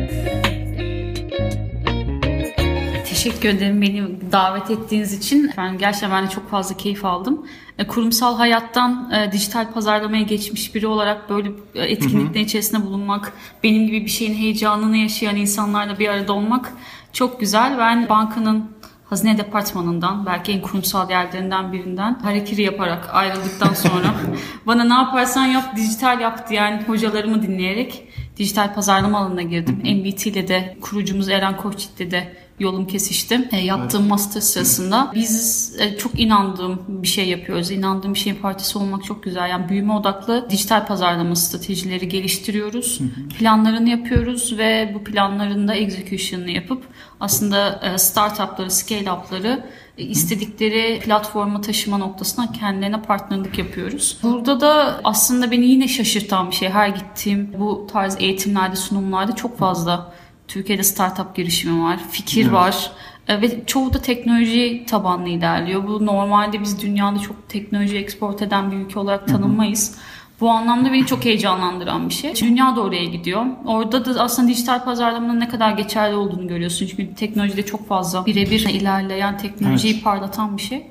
[3.26, 5.50] Teşekkür ederim beni davet ettiğiniz için.
[5.56, 7.46] Ben gerçekten ben de çok fazla keyif aldım.
[7.78, 13.86] E, Kurumsal hayattan e, dijital pazarlamaya geçmiş biri olarak böyle e, etkinliklerin içerisinde bulunmak, benim
[13.86, 16.72] gibi bir şeyin heyecanını yaşayan insanlarla bir arada olmak
[17.12, 17.78] çok güzel.
[17.78, 18.70] Ben bankanın
[19.04, 24.14] Hazine Departmanı'ndan belki en kurumsal yerlerinden birinden harekiri yaparak ayrıldıktan sonra
[24.66, 29.76] bana ne yaparsan yap dijital yap diyen hocalarımı dinleyerek dijital pazarlama alanına girdim.
[29.76, 33.48] MBT ile de kurucumuz Eren Koçit'le de yolum kesişti.
[33.52, 37.70] E, yaptığım master sırasında biz e, çok inandığım bir şey yapıyoruz.
[37.70, 39.50] İnandığım bir şeyin partisi olmak çok güzel.
[39.50, 43.00] Yani büyüme odaklı dijital pazarlama stratejileri geliştiriyoruz.
[43.38, 46.84] Planlarını yapıyoruz ve bu planların da execution'ını yapıp
[47.20, 49.64] aslında e, startupları, scale-up'ları
[49.98, 54.18] e, istedikleri platforma taşıma noktasına kendilerine partnerlik yapıyoruz.
[54.22, 56.68] Burada da aslında beni yine şaşırtan bir şey.
[56.68, 60.12] Her gittiğim bu tarz eğitimlerde, sunumlarda çok fazla
[60.48, 62.92] Türkiye'de startup girişimi var, fikir var
[63.28, 65.88] E, ve çoğu da teknoloji tabanlı ilerliyor.
[65.88, 69.98] Bu normalde biz dünyada çok teknoloji export eden bir ülke olarak tanınmayız.
[70.40, 72.34] Bu anlamda beni çok heyecanlandıran bir şey.
[72.36, 73.46] Dünya da oraya gidiyor.
[73.64, 76.86] Orada da aslında dijital pazarlamanın ne kadar geçerli olduğunu görüyorsun.
[76.86, 80.86] Çünkü teknolojide çok fazla birebir ilerleyen teknolojiyi parlatan bir şey.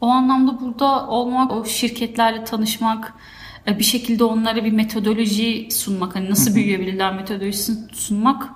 [0.00, 3.14] O anlamda burada olmak, o şirketlerle tanışmak,
[3.68, 8.48] e, bir şekilde onlara bir metodoloji sunmak, hani nasıl büyüyebilirler metodolojisini sunmak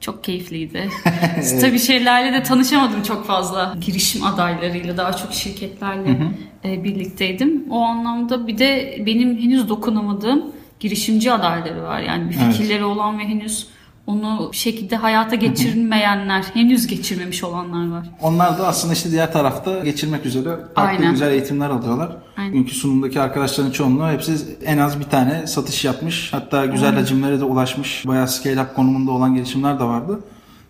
[0.00, 0.90] çok keyifliydi.
[1.60, 3.74] Tabii şeylerle de tanışamadım çok fazla.
[3.80, 6.18] Girişim adaylarıyla daha çok şirketlerle
[6.64, 7.64] e, birlikteydim.
[7.70, 10.42] O anlamda bir de benim henüz dokunamadığım
[10.80, 12.00] girişimci adayları var.
[12.00, 13.66] Yani bir fikirleri olan ve henüz
[14.06, 18.06] onu bir şekilde hayata geçirmeyenler, henüz geçirmemiş olanlar var.
[18.22, 21.10] Onlar da aslında işte diğer tarafta geçirmek üzere farklı Aynen.
[21.10, 22.16] güzel eğitimler alıyorlar.
[22.48, 22.60] Aynen.
[22.60, 26.32] Bugünkü sunumdaki arkadaşların çoğunluğu hepsi en az bir tane satış yapmış.
[26.32, 28.06] Hatta güzel hacimlere de ulaşmış.
[28.06, 30.20] Bayağı scale up konumunda olan gelişimler de vardı.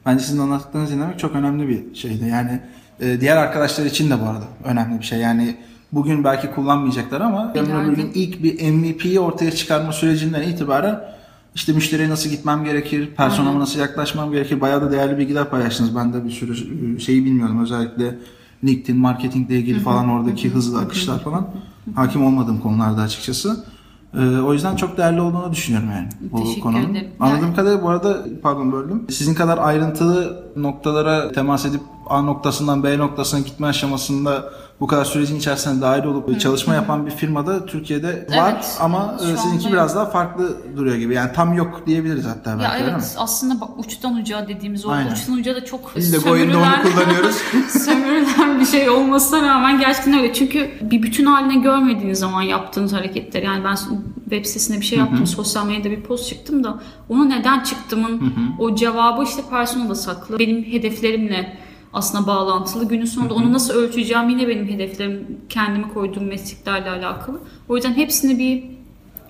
[0.06, 2.24] Bence sizin anlattıklarınızı dinlemek çok önemli bir şeydi.
[2.28, 2.60] Yani
[3.00, 5.18] e, diğer arkadaşlar için de bu arada önemli bir şey.
[5.18, 5.56] Yani
[5.92, 11.00] bugün belki kullanmayacaklar ama öbür gün ilk bir MVP'yi ortaya çıkarma sürecinden itibaren
[11.54, 14.60] işte müşteriye nasıl gitmem gerekir, personama nasıl yaklaşmam gerekir.
[14.60, 15.96] Bayağı da değerli bilgiler paylaştınız.
[15.96, 16.52] Ben de bir sürü
[16.96, 17.62] e, şeyi bilmiyorum.
[17.62, 18.14] Özellikle
[18.64, 21.46] LinkedIn, marketingle ilgili falan oradaki hızlı akışlar falan.
[21.94, 23.64] Hakim olmadığım konularda açıkçası.
[24.14, 26.90] Ee, o yüzden çok değerli olduğunu düşünüyorum yani bu Teşekkür konunun.
[26.94, 27.08] ederim.
[27.20, 29.04] Anladığım Yani- kadarıyla bu arada pardon böldüm.
[29.10, 34.44] Sizin kadar ayrıntılı noktalara temas edip A noktasından B noktasına gitme aşamasında
[34.80, 38.76] bu kadar sürecin içerisinde dahil olup çalışma yapan bir firmada Türkiye'de var Evet.
[38.80, 41.14] ama e, sizinki biraz daha farklı duruyor gibi.
[41.14, 42.92] Yani tam yok diyebiliriz hatta belki Ya öyle mi?
[42.98, 45.12] evet aslında bak uçtan uca dediğimiz o Aynen.
[45.12, 47.36] uçtan uca da çok Biz de Goen'de onu kullanıyoruz.
[47.84, 50.32] sömürülen bir şey olmasına rağmen gerçekten öyle.
[50.32, 53.42] Çünkü bir bütün haline görmediğiniz zaman yaptığınız hareketler.
[53.42, 53.76] Yani ben
[54.24, 55.26] web sitesinde bir şey yaptım.
[55.26, 60.38] Sosyal medyada bir post çıktım da onu neden çıktımın o cevabı işte personada saklı.
[60.38, 61.58] Benim hedeflerimle
[61.92, 62.88] aslında bağlantılı.
[62.88, 67.38] Günün sonunda onu nasıl ölçeceğim yine benim hedeflerim kendime koyduğum mesleklerle alakalı.
[67.68, 68.64] O yüzden hepsini bir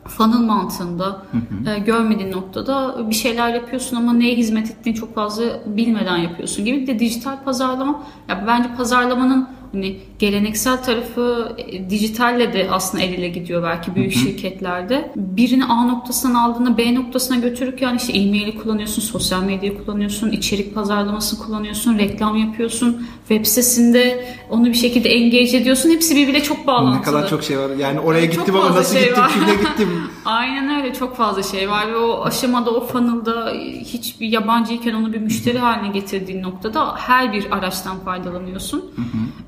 [0.08, 1.22] funnel mantığında
[1.66, 6.80] e, görmediğin noktada bir şeyler yapıyorsun ama neye hizmet ettiğini çok fazla bilmeden yapıyorsun gibi.
[6.80, 13.12] Bir de dijital pazarlama ya bence pazarlamanın hani geleneksel tarafı e, dijitalle de aslında el
[13.12, 15.12] ele gidiyor belki büyük şirketlerde.
[15.16, 21.40] Birini A noktasından aldığında B noktasına götürürken işte e-maili kullanıyorsun, sosyal medyayı kullanıyorsun, içerik pazarlamasını
[21.46, 25.90] kullanıyorsun, reklam yapıyorsun, web sitesinde onu bir şekilde engage ediyorsun.
[25.90, 26.98] Hepsi birbiriyle çok bağlantılı.
[27.00, 27.70] Ne kadar çok şey var.
[27.78, 29.32] Yani oraya Çok gittim ama nasıl şey gittim, var.
[29.32, 29.88] kimle gittim.
[30.24, 33.52] Aynen öyle çok fazla şey var ve o aşamada o funnel'da
[33.84, 38.84] hiçbir yabancıyken onu bir müşteri haline getirdiğin noktada her bir araçtan faydalanıyorsun.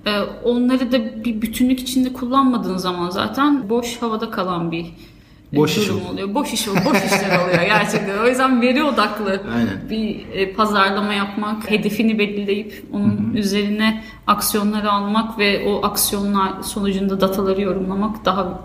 [0.07, 0.10] Ee,
[0.45, 4.87] onları da bir bütünlük içinde kullanmadığın zaman zaten boş havada kalan bir
[5.55, 6.13] Boş iş durum oluyor.
[6.13, 6.35] oluyor.
[6.35, 6.85] Boş iş oluyor.
[6.85, 8.19] Boş işler oluyor gerçekten.
[8.25, 9.91] O yüzden veri odaklı Aynen.
[9.91, 17.61] bir e, pazarlama yapmak, hedefini belirleyip onun üzerine aksiyonları almak ve o aksiyonlar sonucunda dataları
[17.61, 18.61] yorumlamak daha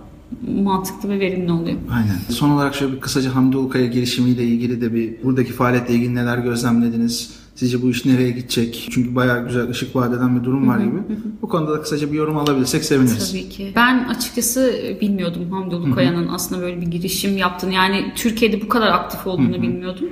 [0.63, 1.77] mantıklı ve verimli oluyor.
[1.93, 2.15] Aynen.
[2.29, 6.37] Son olarak şöyle bir kısaca Hamdi Ulukaya girişimiyle ilgili de bir buradaki faaliyetle ilgili neler
[6.37, 7.44] gözlemlediniz?
[7.55, 8.87] Sizce bu iş nereye gidecek?
[8.91, 10.97] Çünkü bayağı güzel ışık vaat eden bir durum var gibi.
[11.41, 13.31] Bu konuda da kısaca bir yorum alabilirsek seviniriz.
[13.31, 13.71] Tabii ki.
[13.75, 17.73] Ben açıkçası bilmiyordum Hamdi Ulukaya'nın aslında böyle bir girişim yaptığını.
[17.73, 20.09] Yani Türkiye'de bu kadar aktif olduğunu bilmiyordum.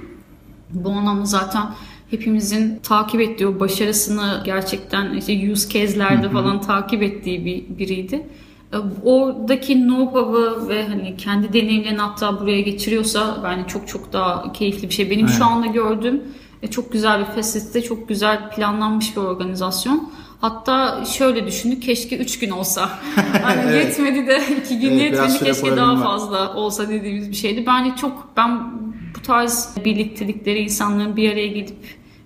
[0.69, 1.63] Bu anlamda zaten
[2.09, 8.27] hepimizin takip ettiği o başarısını gerçekten işte use case'lerde falan takip ettiği bir biriydi.
[8.73, 14.89] E, Oradaki know-how'ı ve hani kendi deneyimlerini hatta buraya geçiriyorsa bence çok çok daha keyifli
[14.89, 15.09] bir şey.
[15.09, 16.21] Benim şu anda gördüğüm
[16.63, 20.09] e, çok güzel bir festivite, çok güzel planlanmış bir organizasyon.
[20.41, 22.89] Hatta şöyle düşündük keşke 3 gün olsa.
[23.43, 26.03] Hani yetmedi de 2 gün Evet, yetmedi keşke daha var.
[26.03, 27.65] fazla olsa dediğimiz bir şeydi.
[27.67, 28.71] Bence çok ben
[29.17, 31.77] bu tarz birliktelikleri insanların bir araya gidip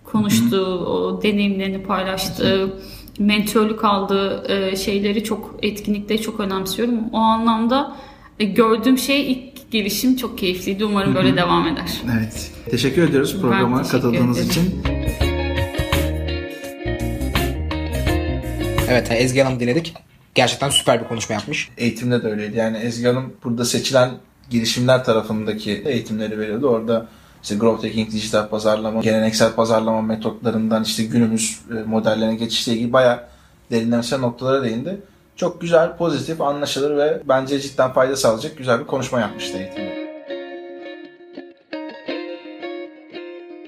[0.04, 2.74] konuştuğu, o deneyimlerini paylaştığı,
[3.20, 7.00] mentörlük aldığı e, şeyleri çok etkinlikleri çok önemsiyorum.
[7.14, 7.96] O anlamda
[8.40, 10.86] e, gördüğüm şey ilk gelişim çok keyifliydi.
[10.86, 12.02] Umarım böyle devam eder.
[12.20, 12.52] Evet.
[12.72, 14.50] Teşekkür ediyoruz Ben programa teşekkür katıldığınız ederim.
[14.52, 14.82] için.
[18.90, 19.94] Evet Ezgi Hanım dinledik.
[20.36, 21.70] Gerçekten süper bir konuşma yapmış.
[21.78, 22.58] Eğitimde de öyleydi.
[22.58, 24.12] Yani Ezgi Hanım burada seçilen
[24.50, 26.68] girişimler tarafındaki eğitimleri veriyordu.
[26.68, 27.08] Orada
[27.44, 33.24] işte growth hacking, dijital pazarlama, geleneksel pazarlama metotlarından işte günümüz e, modellerine geçişle ilgili bayağı
[33.72, 34.98] derinlemesine noktalara değindi.
[35.38, 40.08] Çok güzel, pozitif, anlaşılır ve bence cidden fayda sağlayacak güzel bir konuşma yapmıştı eğitimde.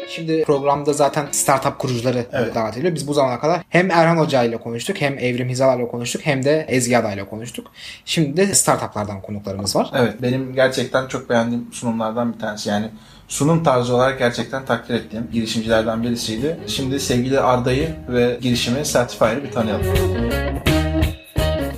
[0.07, 2.55] Şimdi programda zaten startup kurucuları Evet.
[2.55, 2.95] davet ediliyor.
[2.95, 6.43] Biz bu zamana kadar hem Erhan Hoca ile konuştuk, hem Evrim Hizal ile konuştuk, hem
[6.45, 7.67] de Ezgi Ada ile konuştuk.
[8.05, 9.91] Şimdi de startuplardan konuklarımız var.
[9.95, 12.69] Evet benim gerçekten çok beğendiğim sunumlardan bir tanesi.
[12.69, 12.89] Yani
[13.27, 16.59] sunum tarzı olarak gerçekten takdir ettiğim girişimcilerden birisiydi.
[16.67, 19.85] Şimdi sevgili Arda'yı ve girişimi Certifier'ı bir tanıyalım.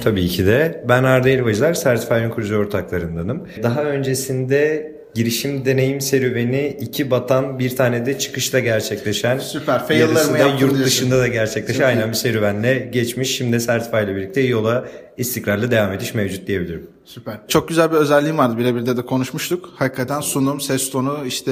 [0.02, 0.84] Tabii ki de.
[0.90, 3.48] Ben Arda Elbacılar, Certify'ın kurucu ortaklarındanım.
[3.64, 9.82] Daha öncesinde girişim deneyim serüveni iki batan bir tane de çıkışla gerçekleşen Süper.
[9.90, 10.84] Yarısı da yurt diyorsun.
[10.84, 13.38] dışında da gerçekleşen aynen bir serüvenle geçmiş.
[13.38, 14.86] Şimdi Certify ile birlikte yola
[15.18, 16.88] istikrarlı devam ediş mevcut diyebilirim.
[17.06, 17.40] Süper.
[17.48, 18.58] Çok güzel bir özelliğim vardı.
[18.58, 19.70] Birebir de de konuşmuştuk.
[19.76, 21.52] Hakikaten sunum, ses tonu işte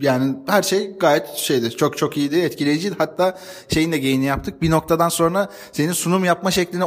[0.00, 1.70] yani her şey gayet şeydi.
[1.70, 2.94] Çok çok iyiydi, etkileyiciydi.
[2.98, 3.38] Hatta
[3.74, 4.62] şeyin de geyini yaptık.
[4.62, 6.84] Bir noktadan sonra senin sunum yapma şekline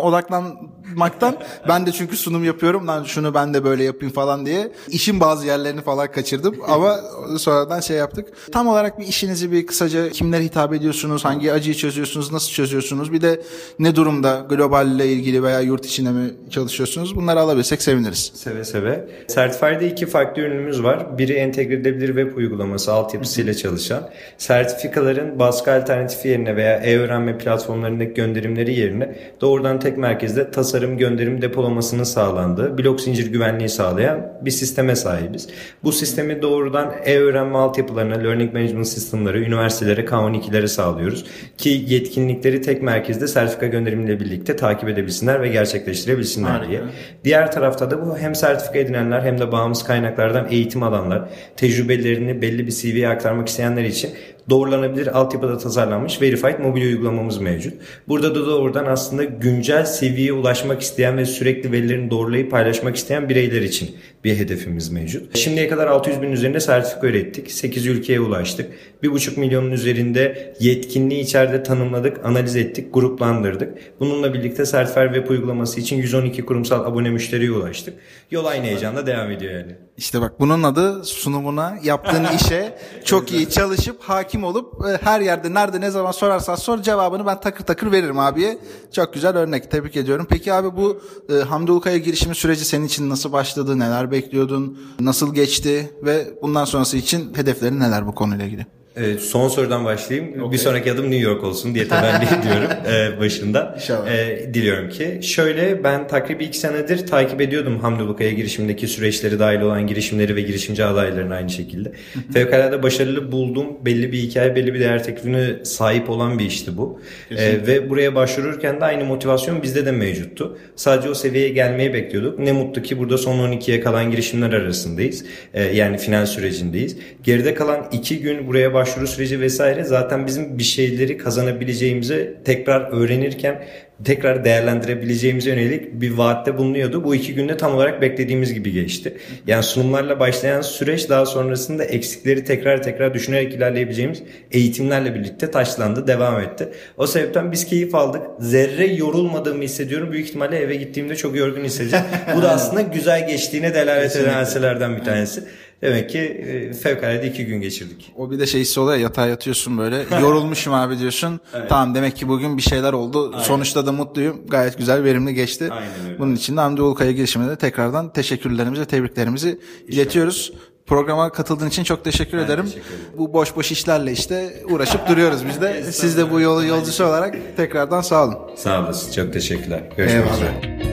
[0.89, 1.35] odaklanmaktan
[1.67, 2.87] ben de çünkü sunum yapıyorum.
[2.87, 6.55] Lan şunu ben de böyle yapayım falan diye işin bazı yerlerini falan kaçırdım.
[6.67, 6.99] Ama
[7.37, 8.27] sonradan şey yaptık.
[8.51, 11.25] Tam olarak bir işinizi bir kısaca kimlere hitap ediyorsunuz?
[11.25, 12.31] Hangi acıyı çözüyorsunuz?
[12.31, 13.13] Nasıl çözüyorsunuz?
[13.13, 13.41] Bir de
[13.79, 17.15] ne durumda globalle ilgili veya yurt içinde mi çalışıyorsunuz?
[17.15, 18.31] Bunları alabilsek seviniriz.
[18.33, 19.07] Seve seve.
[19.35, 21.17] Certify'de iki farklı ürünümüz var.
[21.17, 24.09] Biri entegre edilebilir web uygulaması altyapısıyla çalışan.
[24.37, 32.03] Sertifikaların baskı alternatifi yerine veya e-öğrenme platformlarındaki gönderimleri yerine doğrudan tek merkezde tasarım, gönderim, depolamasının
[32.03, 35.47] sağlandığı blok zincir güvenliği sağlayan bir sisteme sahibiz.
[35.83, 41.25] Bu sistemi doğrudan e-öğrenme altyapılarına, learning management sistemleri, üniversitelere, K12'lere sağlıyoruz.
[41.57, 46.69] Ki yetkinlikleri tek merkezde sertifika gönderimiyle birlikte takip edebilsinler ve gerçekleştirebilsinler Harika.
[46.69, 46.81] diye.
[47.23, 52.67] Diğer tarafta da bu hem sertifika edinenler hem de bağımsız kaynaklardan eğitim alanlar, tecrübelerini belli
[52.67, 54.11] bir CV'ye aktarmak isteyenler için
[54.49, 57.73] doğrulanabilir altyapıda tasarlanmış Verified mobil uygulamamız mevcut.
[58.07, 63.61] Burada da doğrudan aslında güncel CV'ye ulaşmak isteyen ve sürekli verilerini doğrulayıp paylaşmak isteyen bireyler
[63.61, 65.37] için bir hedefimiz mevcut.
[65.37, 67.51] Şimdiye kadar 600 bin üzerinde sertifika ürettik.
[67.51, 68.71] 8 ülkeye ulaştık.
[69.03, 73.77] 1,5 milyonun üzerinde yetkinliği içeride tanımladık, analiz ettik, gruplandırdık.
[73.99, 77.93] Bununla birlikte Certifier web uygulaması için 112 kurumsal abone müşteriye ulaştık.
[78.31, 79.75] Yol aynı heyecanla devam ediyor yani.
[79.97, 85.53] İşte bak bunun adı sunumuna, yaptığın işe çok iyi çalışıp hakim olup e, her yerde
[85.53, 88.57] nerede ne zaman sorarsan sor cevabını ben takır takır veririm abiye.
[88.91, 89.71] Çok güzel örnek.
[89.71, 90.27] Tebrik ediyorum.
[90.29, 93.79] Peki abi bu e, Hamdi Ulukaya girişimi süreci senin için nasıl başladı?
[93.79, 94.79] Neler bekliyordun?
[94.99, 95.91] Nasıl geçti?
[96.03, 98.78] Ve bundan sonrası için hedeflerin neler bu konuyla ilgili?
[98.95, 100.51] Evet, son sorudan başlayayım.
[100.51, 103.73] Bir sonraki adım New York olsun diye temenni ediyorum e, başında.
[103.75, 104.11] İnşallah.
[104.11, 105.19] E, diliyorum ki.
[105.23, 110.41] Şöyle ben takribi iki senedir takip ediyordum Hamdi Ulukaya girişimindeki süreçleri dahil olan girişimleri ve
[110.41, 111.91] girişimci adaylarını aynı şekilde.
[112.33, 113.65] Fevkalade başarılı buldum.
[113.85, 117.01] Belli bir hikaye, belli bir değer teklifine sahip olan bir işti bu.
[117.31, 120.57] E, ve buraya başvururken de aynı motivasyon bizde de mevcuttu.
[120.75, 122.39] Sadece o seviyeye gelmeyi bekliyorduk.
[122.39, 125.25] Ne mutlu ki burada son 12'ye kalan girişimler arasındayız.
[125.53, 126.97] E, yani final sürecindeyiz.
[127.23, 133.63] Geride kalan iki gün buraya başvuru süreci vesaire zaten bizim bir şeyleri kazanabileceğimizi tekrar öğrenirken
[134.03, 137.03] tekrar değerlendirebileceğimize yönelik bir vaatte bulunuyordu.
[137.03, 139.17] Bu iki günde tam olarak beklediğimiz gibi geçti.
[139.47, 146.39] Yani sunumlarla başlayan süreç daha sonrasında eksikleri tekrar tekrar düşünerek ilerleyebileceğimiz eğitimlerle birlikte taşlandı, devam
[146.39, 146.69] etti.
[146.97, 148.21] O sebepten biz keyif aldık.
[148.39, 150.11] Zerre yorulmadığımı hissediyorum.
[150.11, 152.05] Büyük ihtimalle eve gittiğimde çok yorgun hissedeceğim.
[152.35, 155.43] Bu da aslında güzel geçtiğine delalet eden bir tanesi.
[155.81, 158.13] Demek ki e, fevkalade iki gün geçirdik.
[158.15, 159.95] O bir de şey hissi oluyor ya, yatağa yatıyorsun böyle.
[160.21, 161.39] Yorulmuşum abi diyorsun.
[161.69, 163.35] Tamam demek ki bugün bir şeyler oldu.
[163.41, 164.41] Sonuçta da mutluyum.
[164.47, 165.69] Gayet güzel, verimli geçti.
[165.71, 166.19] Aynen öyle.
[166.19, 170.53] Bunun için de Hamdi Ulukaya girişimine de tekrardan teşekkürlerimizi, tebriklerimizi iletiyoruz.
[170.87, 172.65] Programa katıldığın için çok teşekkür ederim.
[172.65, 173.05] teşekkür ederim.
[173.17, 175.83] Bu boş boş işlerle işte uğraşıp duruyoruz biz de.
[175.91, 178.37] Siz de bu yolu yolcusu olarak tekrardan sağ olun.
[178.55, 179.11] Sağ olasın.
[179.11, 179.83] Çok teşekkürler.
[179.97, 180.35] Görüşmek Eyvallah.
[180.35, 180.88] üzere.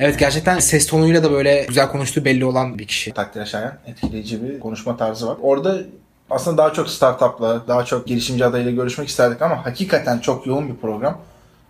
[0.00, 3.12] Evet gerçekten ses tonuyla da böyle güzel konuştuğu belli olan bir kişi.
[3.12, 5.36] takdire şayan etkileyici bir konuşma tarzı var.
[5.42, 5.78] Orada
[6.30, 10.76] aslında daha çok startupla, daha çok girişimci adayıyla görüşmek isterdik ama hakikaten çok yoğun bir
[10.76, 11.18] program.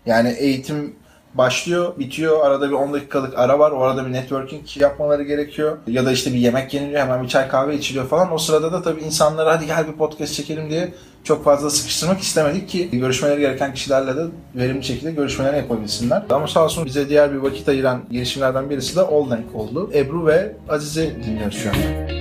[0.06, 0.94] Yani eğitim
[1.34, 2.46] başlıyor, bitiyor.
[2.46, 3.70] Arada bir 10 dakikalık ara var.
[3.70, 5.76] O arada bir networking yapmaları gerekiyor.
[5.86, 8.32] Ya da işte bir yemek yeniliyor, hemen bir çay kahve içiliyor falan.
[8.32, 12.68] O sırada da tabii insanları hadi gel bir podcast çekelim diye çok fazla sıkıştırmak istemedik
[12.68, 14.22] ki görüşmeleri gereken kişilerle de
[14.54, 16.22] verimli şekilde görüşmeler yapabilsinler.
[16.30, 19.90] Ama sağ olsun bize diğer bir vakit ayıran girişimlerden birisi de Allbank oldu.
[19.94, 22.19] Ebru ve Azize dinliyoruz şu an.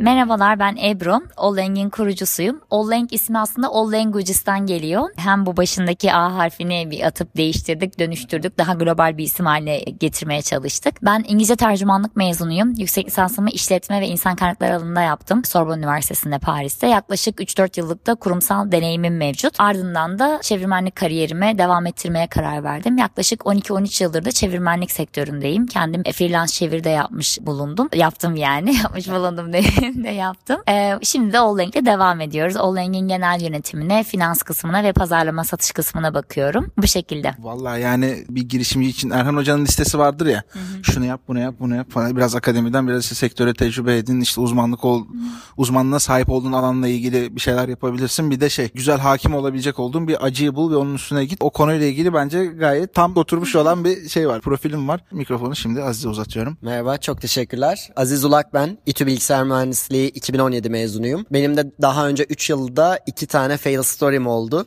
[0.00, 1.20] Merhabalar ben Ebru.
[1.36, 2.60] Olleng'in kurucusuyum.
[2.70, 5.08] Olleng ismi aslında All Languages'tan geliyor.
[5.16, 8.58] Hem bu başındaki A harfini bir atıp değiştirdik, dönüştürdük.
[8.58, 10.94] Daha global bir isim haline getirmeye çalıştık.
[11.02, 12.74] Ben İngilizce tercümanlık mezunuyum.
[12.78, 15.44] Yüksek lisansımı işletme ve insan kaynakları alanında yaptım.
[15.44, 16.86] Sorbonne Üniversitesi'nde Paris'te.
[16.86, 19.60] Yaklaşık 3-4 yıllık da kurumsal deneyimim mevcut.
[19.60, 22.98] Ardından da çevirmenlik kariyerime devam ettirmeye karar verdim.
[22.98, 25.66] Yaklaşık 12-13 yıldır da çevirmenlik sektöründeyim.
[25.66, 27.88] Kendim freelance çeviri de yapmış bulundum.
[27.94, 28.76] Yaptım yani.
[28.82, 30.60] Yapmış bulundum değil de yaptım.
[30.68, 32.56] Ee, şimdi de Alleng'le devam ediyoruz.
[32.56, 36.72] Alleng'in genel yönetimine, finans kısmına ve pazarlama satış kısmına bakıyorum.
[36.78, 37.34] Bu şekilde.
[37.38, 40.42] Vallahi yani bir girişimci için Erhan Hoca'nın listesi vardır ya.
[40.82, 42.16] Şunu yap, bunu yap, bunu yap falan.
[42.16, 44.20] Biraz akademiden biraz işte sektöre tecrübe edin.
[44.20, 45.04] işte uzmanlık ol,
[45.56, 48.30] uzmanlığa sahip olduğun alanla ilgili bir şeyler yapabilirsin.
[48.30, 51.42] Bir de şey güzel hakim olabilecek olduğun bir acıyı bul ve onun üstüne git.
[51.42, 54.40] O konuyla ilgili bence gayet tam oturmuş olan bir şey var.
[54.40, 55.00] Profilim var.
[55.12, 56.56] Mikrofonu şimdi Aziz'e uzatıyorum.
[56.62, 57.90] Merhaba, çok teşekkürler.
[57.96, 58.78] Aziz Ulak ben.
[58.86, 59.71] İTÜ Bilgisayar Mühendisliği
[60.08, 61.26] 2017 mezunuyum.
[61.32, 64.66] Benim de daha önce 3 yılda 2 tane fail story'm oldu.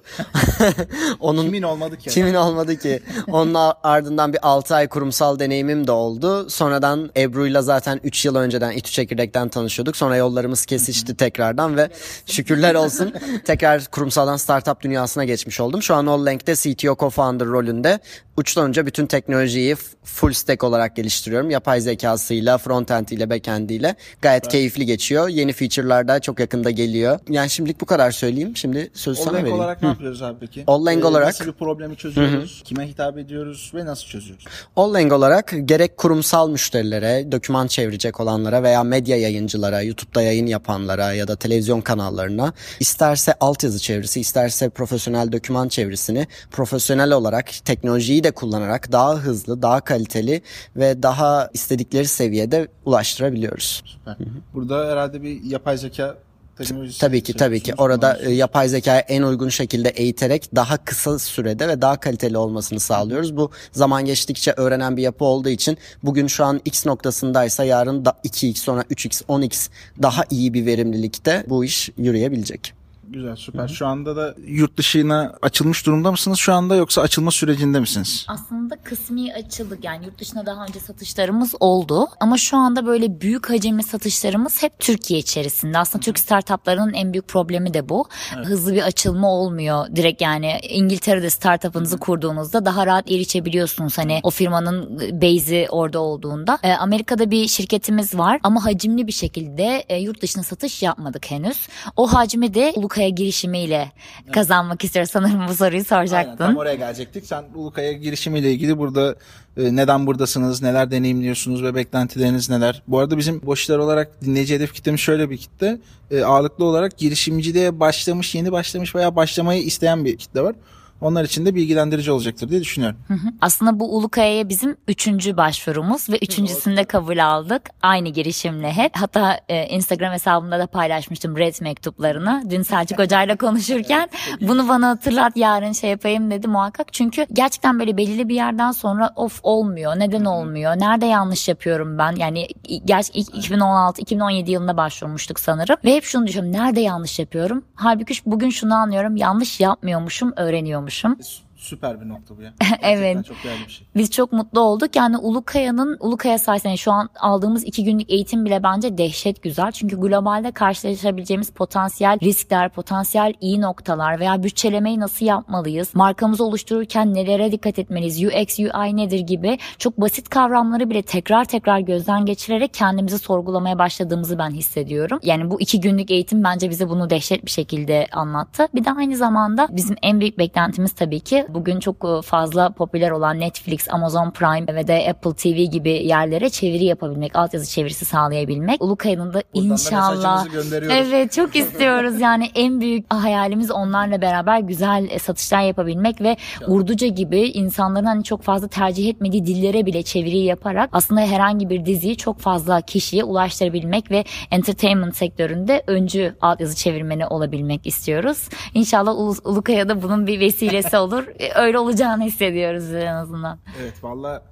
[1.20, 2.10] Onun Kimin olmadı ki?
[2.10, 3.00] Kimin olmadı ki?
[3.28, 6.50] Onun ardından bir 6 ay kurumsal deneyimim de oldu.
[6.50, 9.98] Sonradan Ebru'yla zaten 3 yıl önceden İTÜ Çekirdek'ten tanışıyorduk.
[9.98, 11.90] Sonra yollarımız kesişti tekrardan ve
[12.26, 13.14] şükürler olsun
[13.46, 15.84] tekrar kurumsaldan startup dünyasına geçmiş oldum.
[15.84, 18.00] Şu an Alllink'te CTO co-founder rolünde
[18.38, 21.50] uçtan uca bütün teknolojiyi full stack olarak geliştiriyorum.
[21.50, 25.28] Yapay zekasıyla, frontend ile, backend ile gayet keyifli geçiyor.
[25.30, 27.20] Yeni feature'lar da çok yakında geliyor.
[27.30, 28.58] Yani şimdilik bu kadar söyleyeyim.
[28.58, 29.56] Şimdi sözü sana vereyim.
[29.58, 30.64] olarak ne yapıyoruz abi peki?
[30.68, 32.62] Ollenk Ee, olarak- Nasıl bir problemi çözüyoruz?
[32.66, 34.46] Kime hitap ediyoruz ve nasıl çözüyoruz?
[34.76, 41.28] Ollang olarak gerek kurumsal müşterilere, doküman çevirecek olanlara veya medya yayıncılara, YouTube'da yayın yapanlara ya
[41.28, 48.92] da televizyon kanallarına isterse altyazı çevirisi, isterse profesyonel doküman çevirisini profesyonel olarak teknolojiyi de kullanarak
[48.92, 50.42] daha hızlı, daha kaliteli
[50.76, 53.84] ve daha istedikleri seviyede ulaştırabiliyoruz.
[53.86, 54.18] Süper.
[54.54, 56.18] Burada herhalde bir yapay zeka
[56.58, 57.00] teknolojisi.
[57.00, 57.74] Tabii ki tabii ki.
[57.78, 62.80] Orada e, yapay zekayı en uygun şekilde eğiterek daha kısa sürede ve daha kaliteli olmasını
[62.80, 63.38] sağlıyoruz.
[63.38, 68.14] Bu zaman geçtikçe öğrenen bir yapı olduğu için bugün şu an X noktasındaysa yarın da
[68.24, 69.70] 2X sonra 3X 10X
[70.02, 72.75] daha iyi bir verimlilikte bu iş yürüyebilecek.
[73.10, 73.68] Güzel süper.
[73.68, 78.26] Şu anda da yurt dışına açılmış durumda mısınız şu anda yoksa açılma sürecinde misiniz?
[78.28, 83.50] Aslında kısmi açıldık yani yurt dışına daha önce satışlarımız oldu ama şu anda böyle büyük
[83.50, 85.78] hacimli satışlarımız hep Türkiye içerisinde.
[85.78, 88.06] Aslında Türk startuplarının en büyük problemi de bu.
[88.44, 89.96] Hızlı bir açılma olmuyor.
[89.96, 96.60] Direkt yani İngiltere'de startup'ınızı kurduğunuzda daha rahat erişebiliyorsunuz hani o firmanın base'i orada olduğunda.
[96.64, 101.68] Ee, Amerika'da bir şirketimiz var ama hacimli bir şekilde e, yurt dışına satış yapmadık henüz.
[101.96, 103.92] O hacmi de Ulukaya girişimiyle
[104.34, 105.12] kazanmak istiyoruz.
[105.12, 106.30] Sanırım bu soruyu soracaktın.
[106.30, 107.26] Aynen, tam oraya gelecektik.
[107.26, 109.16] Sen Ulukaya girişimiyle ilgili burada
[109.58, 112.84] e, neden buradasınız, neler deneyimliyorsunuz ve beklentileriniz neler?
[112.88, 115.78] Bu arada bizim boşlar olarak dinleyici hedef kitlemiz şöyle bir kitle.
[116.12, 120.56] E, ağırlıklı olarak girişimciliğe başlamış, yeni başlamış veya başlamayı isteyen bir kitle var.
[121.02, 122.98] Onlar için de bilgilendirici olacaktır diye düşünüyorum.
[123.42, 127.62] Aslında bu Ulukaya'ya bizim üçüncü başvurumuz ve üçüncüsünde kabul aldık.
[127.82, 128.92] Aynı girişimle hep.
[128.98, 132.44] Hatta e, Instagram hesabımda da paylaşmıştım red mektuplarını.
[132.50, 134.10] Dün Selçuk Hoca'yla konuşurken
[134.42, 136.94] bunu bana hatırlat yarın şey yapayım dedi muhakkak.
[136.94, 140.00] Çünkü gerçekten böyle belirli bir yerden sonra of olmuyor.
[140.00, 140.76] Neden olmuyor?
[140.76, 142.16] Nerede yanlış yapıyorum ben?
[142.16, 142.48] Yani
[142.86, 145.76] gerçi ilk 2016-2017 yılında başvurmuştuk sanırım.
[145.86, 146.62] Ve hep şunu düşünüyorum.
[146.62, 147.66] Nerede yanlış yapıyorum?
[147.76, 149.16] Halbuki bugün şunu anlıyorum.
[149.16, 150.85] Yanlış yapmıyormuşum, öğreniyormuşum.
[150.86, 151.45] kalmışım.
[151.66, 152.54] Süper bir nokta bu ya.
[152.82, 153.26] Evet.
[153.26, 153.88] Çok değerli bir şey.
[153.96, 154.96] Biz çok mutlu olduk.
[154.96, 159.72] Yani Ulukaya'nın Ulukaya sayesinde şu an aldığımız iki günlük eğitim bile bence dehşet güzel.
[159.72, 165.96] Çünkü globalde karşılaşabileceğimiz potansiyel riskler, potansiyel iyi noktalar veya bütçelemeyi nasıl yapmalıyız?
[165.96, 168.24] Markamızı oluştururken nelere dikkat etmeliyiz?
[168.24, 174.38] UX, UI nedir gibi çok basit kavramları bile tekrar tekrar gözden geçirerek kendimizi sorgulamaya başladığımızı
[174.38, 175.20] ben hissediyorum.
[175.24, 178.68] Yani bu iki günlük eğitim bence bize bunu dehşet bir şekilde anlattı.
[178.76, 183.12] Bir de aynı zamanda bizim en büyük beklentimiz tabii ki bugün çok e, fazla popüler
[183.12, 188.82] olan Netflix, Amazon Prime ve de Apple TV gibi yerlere çeviri yapabilmek, altyazı çevirisi sağlayabilmek.
[188.84, 190.98] Ulukaya'nın da Buradan da inşallah gönderiyoruz.
[191.08, 196.38] Evet çok istiyoruz yani en büyük hayalimiz onlarla beraber güzel e, satışlar yapabilmek ve
[196.68, 201.86] Urduca gibi insanların hani çok fazla tercih etmediği dillere bile çeviri yaparak aslında herhangi bir
[201.86, 208.50] diziyi çok fazla kişiye ulaştırabilmek ve entertainment sektöründe öncü altyazı çevirmeni olabilmek istiyoruz.
[208.74, 211.24] İnşallah Ulu- Ulukaya'da bunun bir vesilesi olur.
[211.56, 213.60] Öyle olacağını hissediyoruz en azından.
[213.82, 214.44] Evet valla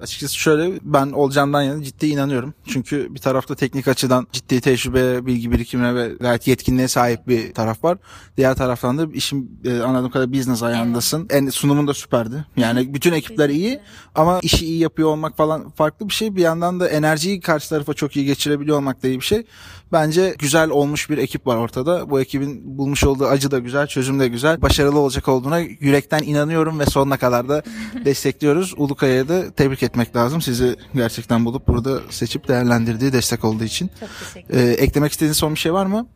[0.00, 2.54] açıkçası şöyle ben Olcan'dan yana ciddi inanıyorum.
[2.66, 7.84] Çünkü bir tarafta teknik açıdan ciddi tecrübe, bilgi birikimine ve gayet yetkinliğe sahip bir taraf
[7.84, 7.98] var.
[8.36, 11.26] Diğer taraftan da işin e, anladığım kadarıyla business ayağındasın.
[11.30, 12.44] En sunumun da süperdi.
[12.56, 13.80] Yani bütün ekipler iyi
[14.14, 16.36] ama işi iyi yapıyor olmak falan farklı bir şey.
[16.36, 19.46] Bir yandan da enerjiyi karşı tarafa çok iyi geçirebiliyor olmak da iyi bir şey.
[19.92, 22.10] Bence güzel olmuş bir ekip var ortada.
[22.10, 24.62] Bu ekibin bulmuş olduğu acı da güzel, çözüm de güzel.
[24.62, 27.62] Başarılı olacak olduğuna yürekten inanıyorum ve sonuna kadar da
[28.04, 28.74] destekliyoruz.
[28.76, 30.40] Ulukaya'ya da tebrik etmek lazım.
[30.42, 33.90] Sizi gerçekten bulup burada seçip değerlendirdiği destek olduğu için.
[34.00, 36.06] Çok teşekkür Ee, eklemek istediğiniz son bir şey var mı?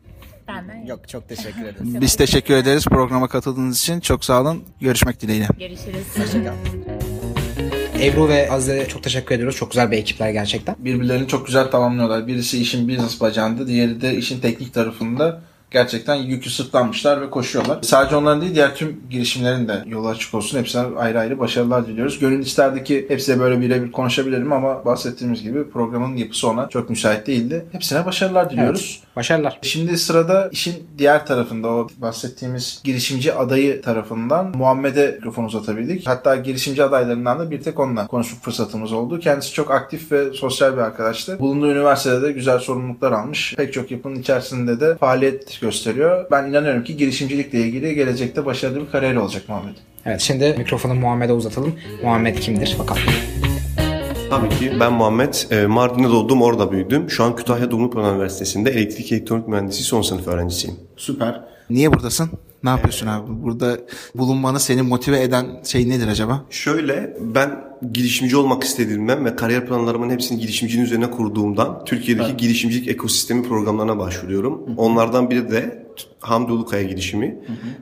[0.43, 0.87] ederim.
[0.87, 2.01] Yok çok teşekkür ederiz.
[2.01, 3.99] Biz teşekkür ederiz programa katıldığınız için.
[3.99, 4.63] Çok sağ olun.
[4.81, 5.47] Görüşmek dileğiyle.
[5.59, 6.05] Görüşürüz.
[8.01, 9.55] Ebru ve Aziz'e çok teşekkür ediyoruz.
[9.55, 10.75] Çok güzel bir ekipler gerçekten.
[10.79, 12.27] Birbirlerini çok güzel tamamlıyorlar.
[12.27, 15.41] Birisi işin business bacağında, diğeri de işin teknik tarafında
[15.71, 17.79] gerçekten yükü sırtlanmışlar ve koşuyorlar.
[17.81, 20.59] Sadece onların değil diğer tüm girişimlerin de yolu açık olsun.
[20.59, 22.19] Hepsine ayrı ayrı başarılar diliyoruz.
[22.19, 27.27] Gönül isterdi ki hepsiyle böyle birebir konuşabilirim ama bahsettiğimiz gibi programın yapısı ona çok müsait
[27.27, 27.65] değildi.
[27.71, 29.03] Hepsine başarılar diliyoruz.
[29.15, 29.59] Başarılar.
[29.61, 36.07] Şimdi sırada işin diğer tarafında o bahsettiğimiz girişimci adayı tarafından Muhammed'e mikrofon uzatabildik.
[36.07, 39.19] Hatta girişimci adaylarından da bir tek onunla konuşma fırsatımız oldu.
[39.19, 41.39] Kendisi çok aktif ve sosyal bir arkadaştı.
[41.39, 43.53] Bulunduğu üniversitede de güzel sorumluluklar almış.
[43.57, 46.25] Pek çok yapının içerisinde de faaliyet gösteriyor.
[46.31, 49.75] Ben inanıyorum ki girişimcilikle ilgili gelecekte başarılı bir kariyer olacak Muhammed.
[50.05, 51.75] Evet şimdi mikrofonu Muhammed'e uzatalım.
[52.03, 53.01] Muhammed kimdir bakalım.
[54.29, 55.33] Tabii ki ben Muhammed.
[55.51, 57.09] E, Mardin'de doğdum, orada büyüdüm.
[57.09, 60.77] Şu an Kütahya Dumlupınar Üniversitesi'nde elektrik elektronik mühendisi son sınıf öğrencisiyim.
[60.97, 61.41] Süper.
[61.69, 62.29] Niye buradasın?
[62.63, 63.43] Ne yapıyorsun abi?
[63.43, 63.77] Burada
[64.15, 66.45] bulunmanı seni motive eden şey nedir acaba?
[66.49, 73.43] Şöyle ben girişimci olmak istediğimden ve kariyer planlarımın hepsini girişimcinin üzerine kurduğumdan Türkiye'deki girişimcilik ekosistemi
[73.43, 74.61] programlarına başvuruyorum.
[74.77, 75.87] Onlardan biri de
[76.19, 77.39] Hamdi Ulukaya girişimi.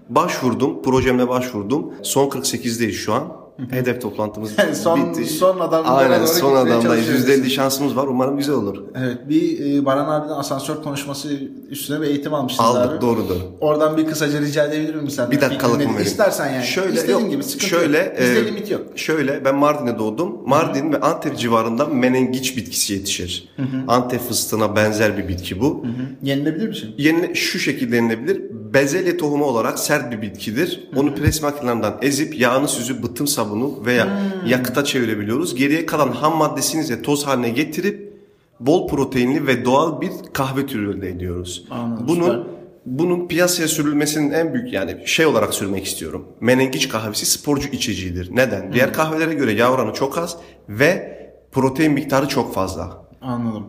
[0.09, 1.93] Başvurdum, projemle başvurdum.
[2.03, 3.39] Son 48'deyiz şu an.
[3.72, 4.51] Hedef toplantımız
[4.84, 5.26] Son- bitti.
[5.26, 6.84] son adamlara Aynen son adamdayız.
[6.84, 7.30] çalışıyoruz.
[7.30, 8.07] %50 şansımız var.
[8.07, 8.84] Umarım güzel olur.
[8.97, 11.30] Evet bir e, Baran abiden asansör konuşması
[11.70, 13.01] üstüne bir eğitim almışsınız Aldık abi.
[13.01, 13.36] doğrudur.
[13.62, 15.32] Oradan bir kısaca rica edebilir miyim senden?
[15.32, 16.01] Bir dakikalık mı?
[16.01, 16.66] İstersen yani.
[16.66, 17.32] Şöyle İstediğin yok.
[17.32, 18.14] gibi sıkıntı şöyle yok.
[18.20, 18.82] Bizde e, limit yok.
[18.95, 20.38] Şöyle ben Mardin'de doğdum.
[20.45, 23.49] Mardin ve Antep civarında menengiç bitkisi yetişir.
[23.88, 25.86] Antep fıstığına benzer bir bitki bu.
[26.24, 26.95] Yenilebilir bir şey.
[26.97, 28.41] Yenile, şu şekilde yenilebilir.
[28.74, 30.89] Bezelye tohumu olarak sert bir bitkidir.
[30.95, 34.07] Onu pres makinelerinden ezip yağını süzüp bıtım sabunu veya
[34.47, 35.55] yakıta çevirebiliyoruz.
[35.55, 38.13] Geriye kalan ham maddesini ise toz haline getirip
[38.59, 41.65] bol proteinli ve doğal bir kahve türü elde ediyoruz.
[41.72, 42.39] Anladım, Bunun süper.
[42.86, 46.26] bunun piyasaya sürülmesinin en büyük yani şey olarak sürmek istiyorum.
[46.41, 48.30] Menengiç kahvesi sporcu içeceğidir.
[48.36, 48.74] Neden?
[48.74, 50.38] Diğer kahvelere göre yağ oranı çok az
[50.70, 51.20] ve
[51.51, 53.05] protein miktarı çok fazla.
[53.22, 53.63] Anladım.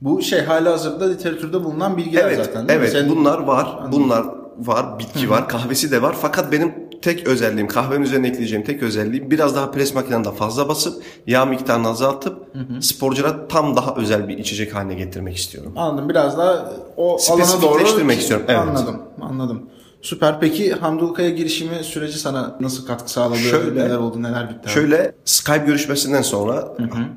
[0.00, 2.84] Bu şey hali hazırda literatürde bulunan bilgiler Evet, zaten değil mi?
[2.84, 2.92] evet.
[2.92, 3.92] Senin- Bunlar var.
[3.92, 4.26] Bunlar
[4.58, 4.98] var.
[4.98, 5.48] Bitki var.
[5.48, 6.16] Kahvesi de var.
[6.22, 11.02] Fakat benim tek özelliğim, kahvenin üzerine ekleyeceğim tek özelliğim biraz daha pres makinende fazla basıp
[11.26, 12.38] yağ miktarını azaltıp
[12.80, 15.72] sporculara tam daha özel bir içecek haline getirmek istiyorum.
[15.76, 16.08] Anladım.
[16.08, 17.82] Biraz daha o alana doğru
[18.12, 18.58] istiyorum, evet.
[18.60, 19.02] Anladım.
[19.20, 19.62] Anladım.
[20.02, 20.40] Süper.
[20.40, 23.38] Peki Hamdi Ulukaya girişimi süreci sana nasıl katkı sağladı?
[23.38, 24.70] Şöyle- neler oldu, neler bitti?
[24.70, 26.68] Şöyle Skype görüşmesinden sonra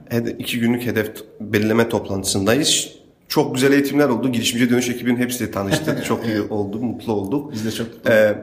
[0.09, 2.89] hede- iki günlük hedef belirleme toplantısındayız.
[3.27, 4.31] Çok güzel eğitimler oldu.
[4.31, 6.05] Girişimci dönüş ekibinin hepsiyle tanıştık.
[6.05, 7.53] Çok iyi oldu, mutlu olduk.
[7.53, 8.35] Biz de çok Ee,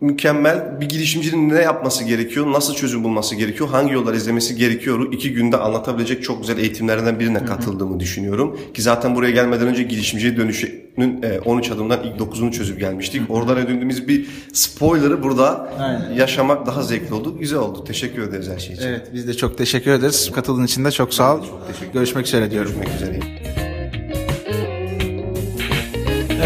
[0.00, 5.32] mükemmel bir girişimcinin ne yapması gerekiyor, nasıl çözüm bulması gerekiyor, hangi yollar izlemesi gerekiyor iki
[5.32, 8.60] günde anlatabilecek çok güzel eğitimlerden birine katıldığımı düşünüyorum.
[8.74, 13.22] Ki zaten buraya gelmeden önce girişimciye dönüşünün e, 13 adımdan ilk 9'unu çözüp gelmiştik.
[13.28, 16.12] Oradan edindiğimiz bir spoiler'ı burada Aynen.
[16.12, 17.38] yaşamak daha zevkli oldu.
[17.38, 17.84] Güzel oldu.
[17.84, 18.86] Teşekkür ederiz her şey için.
[18.88, 20.30] Evet biz de çok teşekkür ederiz.
[20.34, 21.40] Katıldığın için de çok sağ ol.
[21.92, 22.72] Görüşmek üzere diyorum.
[22.72, 23.65] Görüşmek üzere.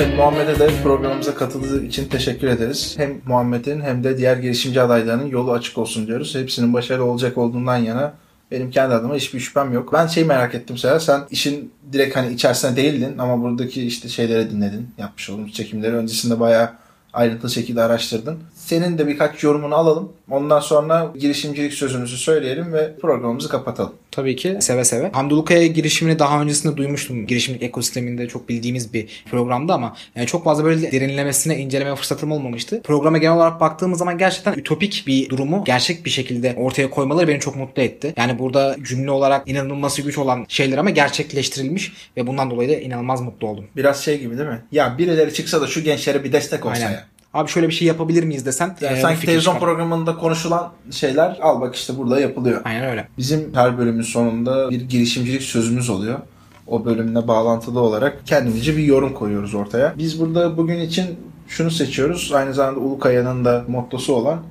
[0.01, 2.95] Evet Muhammed'e de programımıza katıldığı için teşekkür ederiz.
[2.97, 6.35] Hem Muhammed'in hem de diğer girişimci adaylarının yolu açık olsun diyoruz.
[6.35, 8.15] Hepsinin başarılı olacak olduğundan yana
[8.51, 9.93] benim kendi adıma hiçbir şüphem yok.
[9.93, 14.51] Ben şey merak ettim Serhat sen işin direkt hani içerisinde değildin ama buradaki işte şeyleri
[14.51, 14.89] dinledin.
[14.99, 16.71] Yapmış olduğumuz çekimleri öncesinde bayağı
[17.13, 18.39] ayrıntılı şekilde araştırdın.
[18.55, 20.13] Senin de birkaç yorumunu alalım.
[20.31, 23.93] Ondan sonra girişimcilik sözümüzü söyleyelim ve programımızı kapatalım.
[24.11, 25.11] Tabii ki seve seve.
[25.13, 27.27] Hamdulukaya girişimini daha öncesinde duymuştum.
[27.27, 32.83] Girişimcilik ekosisteminde çok bildiğimiz bir programdı ama yani çok fazla böyle derinlemesine inceleme fırsatım olmamıştı.
[32.83, 37.41] Programa genel olarak baktığımız zaman gerçekten ütopik bir durumu gerçek bir şekilde ortaya koymaları beni
[37.41, 38.15] çok mutlu etti.
[38.17, 43.21] Yani burada cümle olarak inanılması güç olan şeyler ama gerçekleştirilmiş ve bundan dolayı da inanılmaz
[43.21, 43.65] mutlu oldum.
[43.77, 44.61] Biraz şey gibi değil mi?
[44.73, 46.93] Ya birileri çıksa da şu gençlere bir destek olsa Aynen.
[46.93, 47.07] ya.
[47.35, 48.77] Abi şöyle bir şey yapabilir miyiz desen.
[48.81, 49.69] Yani e, sanki televizyon çıkar.
[49.69, 52.61] programında konuşulan şeyler al bak işte burada yapılıyor.
[52.65, 53.09] Aynen öyle.
[53.19, 56.19] Bizim her bölümün sonunda bir girişimcilik sözümüz oluyor.
[56.67, 59.95] O bölümle bağlantılı olarak kendimizce bir yorum koyuyoruz ortaya.
[59.99, 61.07] Biz burada bugün için
[61.49, 62.33] şunu seçiyoruz.
[62.35, 64.43] Aynı zamanda Ulukaya'nın da mottosu olan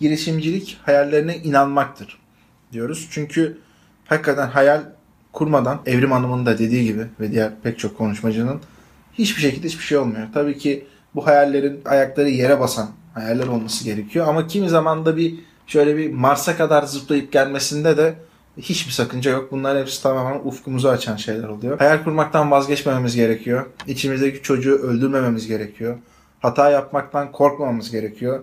[0.00, 2.18] girişimcilik hayallerine inanmaktır
[2.72, 3.08] diyoruz.
[3.10, 3.58] Çünkü
[4.04, 4.80] hakikaten hayal
[5.32, 8.60] kurmadan Evrim Hanım'ın da dediği gibi ve diğer pek çok konuşmacının
[9.12, 10.26] hiçbir şekilde hiçbir şey olmuyor.
[10.34, 14.28] Tabii ki bu hayallerin ayakları yere basan hayaller olması gerekiyor.
[14.28, 15.34] Ama kimi zaman da bir
[15.66, 18.14] şöyle bir Mars'a kadar zıplayıp gelmesinde de
[18.58, 19.52] hiçbir sakınca yok.
[19.52, 21.78] Bunlar hepsi tamamen ufkumuzu açan şeyler oluyor.
[21.78, 23.66] Hayal kurmaktan vazgeçmememiz gerekiyor.
[23.86, 25.98] İçimizdeki çocuğu öldürmememiz gerekiyor.
[26.40, 28.42] Hata yapmaktan korkmamamız gerekiyor.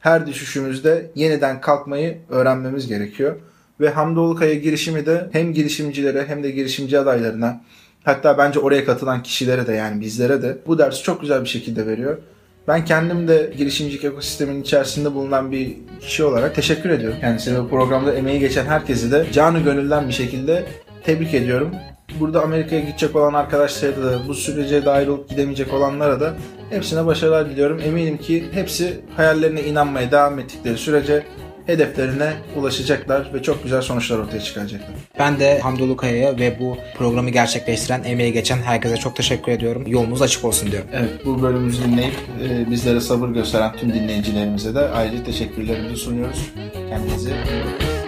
[0.00, 3.36] Her düşüşümüzde yeniden kalkmayı öğrenmemiz gerekiyor.
[3.80, 7.60] Ve Hamdi Kaya girişimi de hem girişimcilere hem de girişimci adaylarına
[8.08, 11.86] hatta bence oraya katılan kişilere de yani bizlere de bu dersi çok güzel bir şekilde
[11.86, 12.18] veriyor.
[12.68, 17.18] Ben kendim de girişimcilik ekosisteminin içerisinde bulunan bir kişi olarak teşekkür ediyorum.
[17.20, 20.64] Kendisine bu programda emeği geçen herkesi de canı gönülden bir şekilde
[21.04, 21.70] tebrik ediyorum.
[22.20, 26.34] Burada Amerika'ya gidecek olan arkadaşlara da bu sürece dahil olup gidemeyecek olanlara da
[26.70, 27.80] hepsine başarılar diliyorum.
[27.80, 31.22] Eminim ki hepsi hayallerine inanmaya devam ettikleri sürece
[31.68, 34.90] hedeflerine ulaşacaklar ve çok güzel sonuçlar ortaya çıkaracaklar.
[35.18, 39.84] Ben de Hamdi Kaya'ya ve bu programı gerçekleştiren, emeği geçen herkese çok teşekkür ediyorum.
[39.86, 40.88] Yolunuz açık olsun diyorum.
[40.92, 42.14] Evet bu bölümümüzü dinleyip
[42.44, 46.50] e, bizlere sabır gösteren tüm dinleyicilerimize de ayrıca teşekkürlerimizi sunuyoruz.
[46.88, 47.30] Kendinize.
[47.30, 48.07] İyi bakın.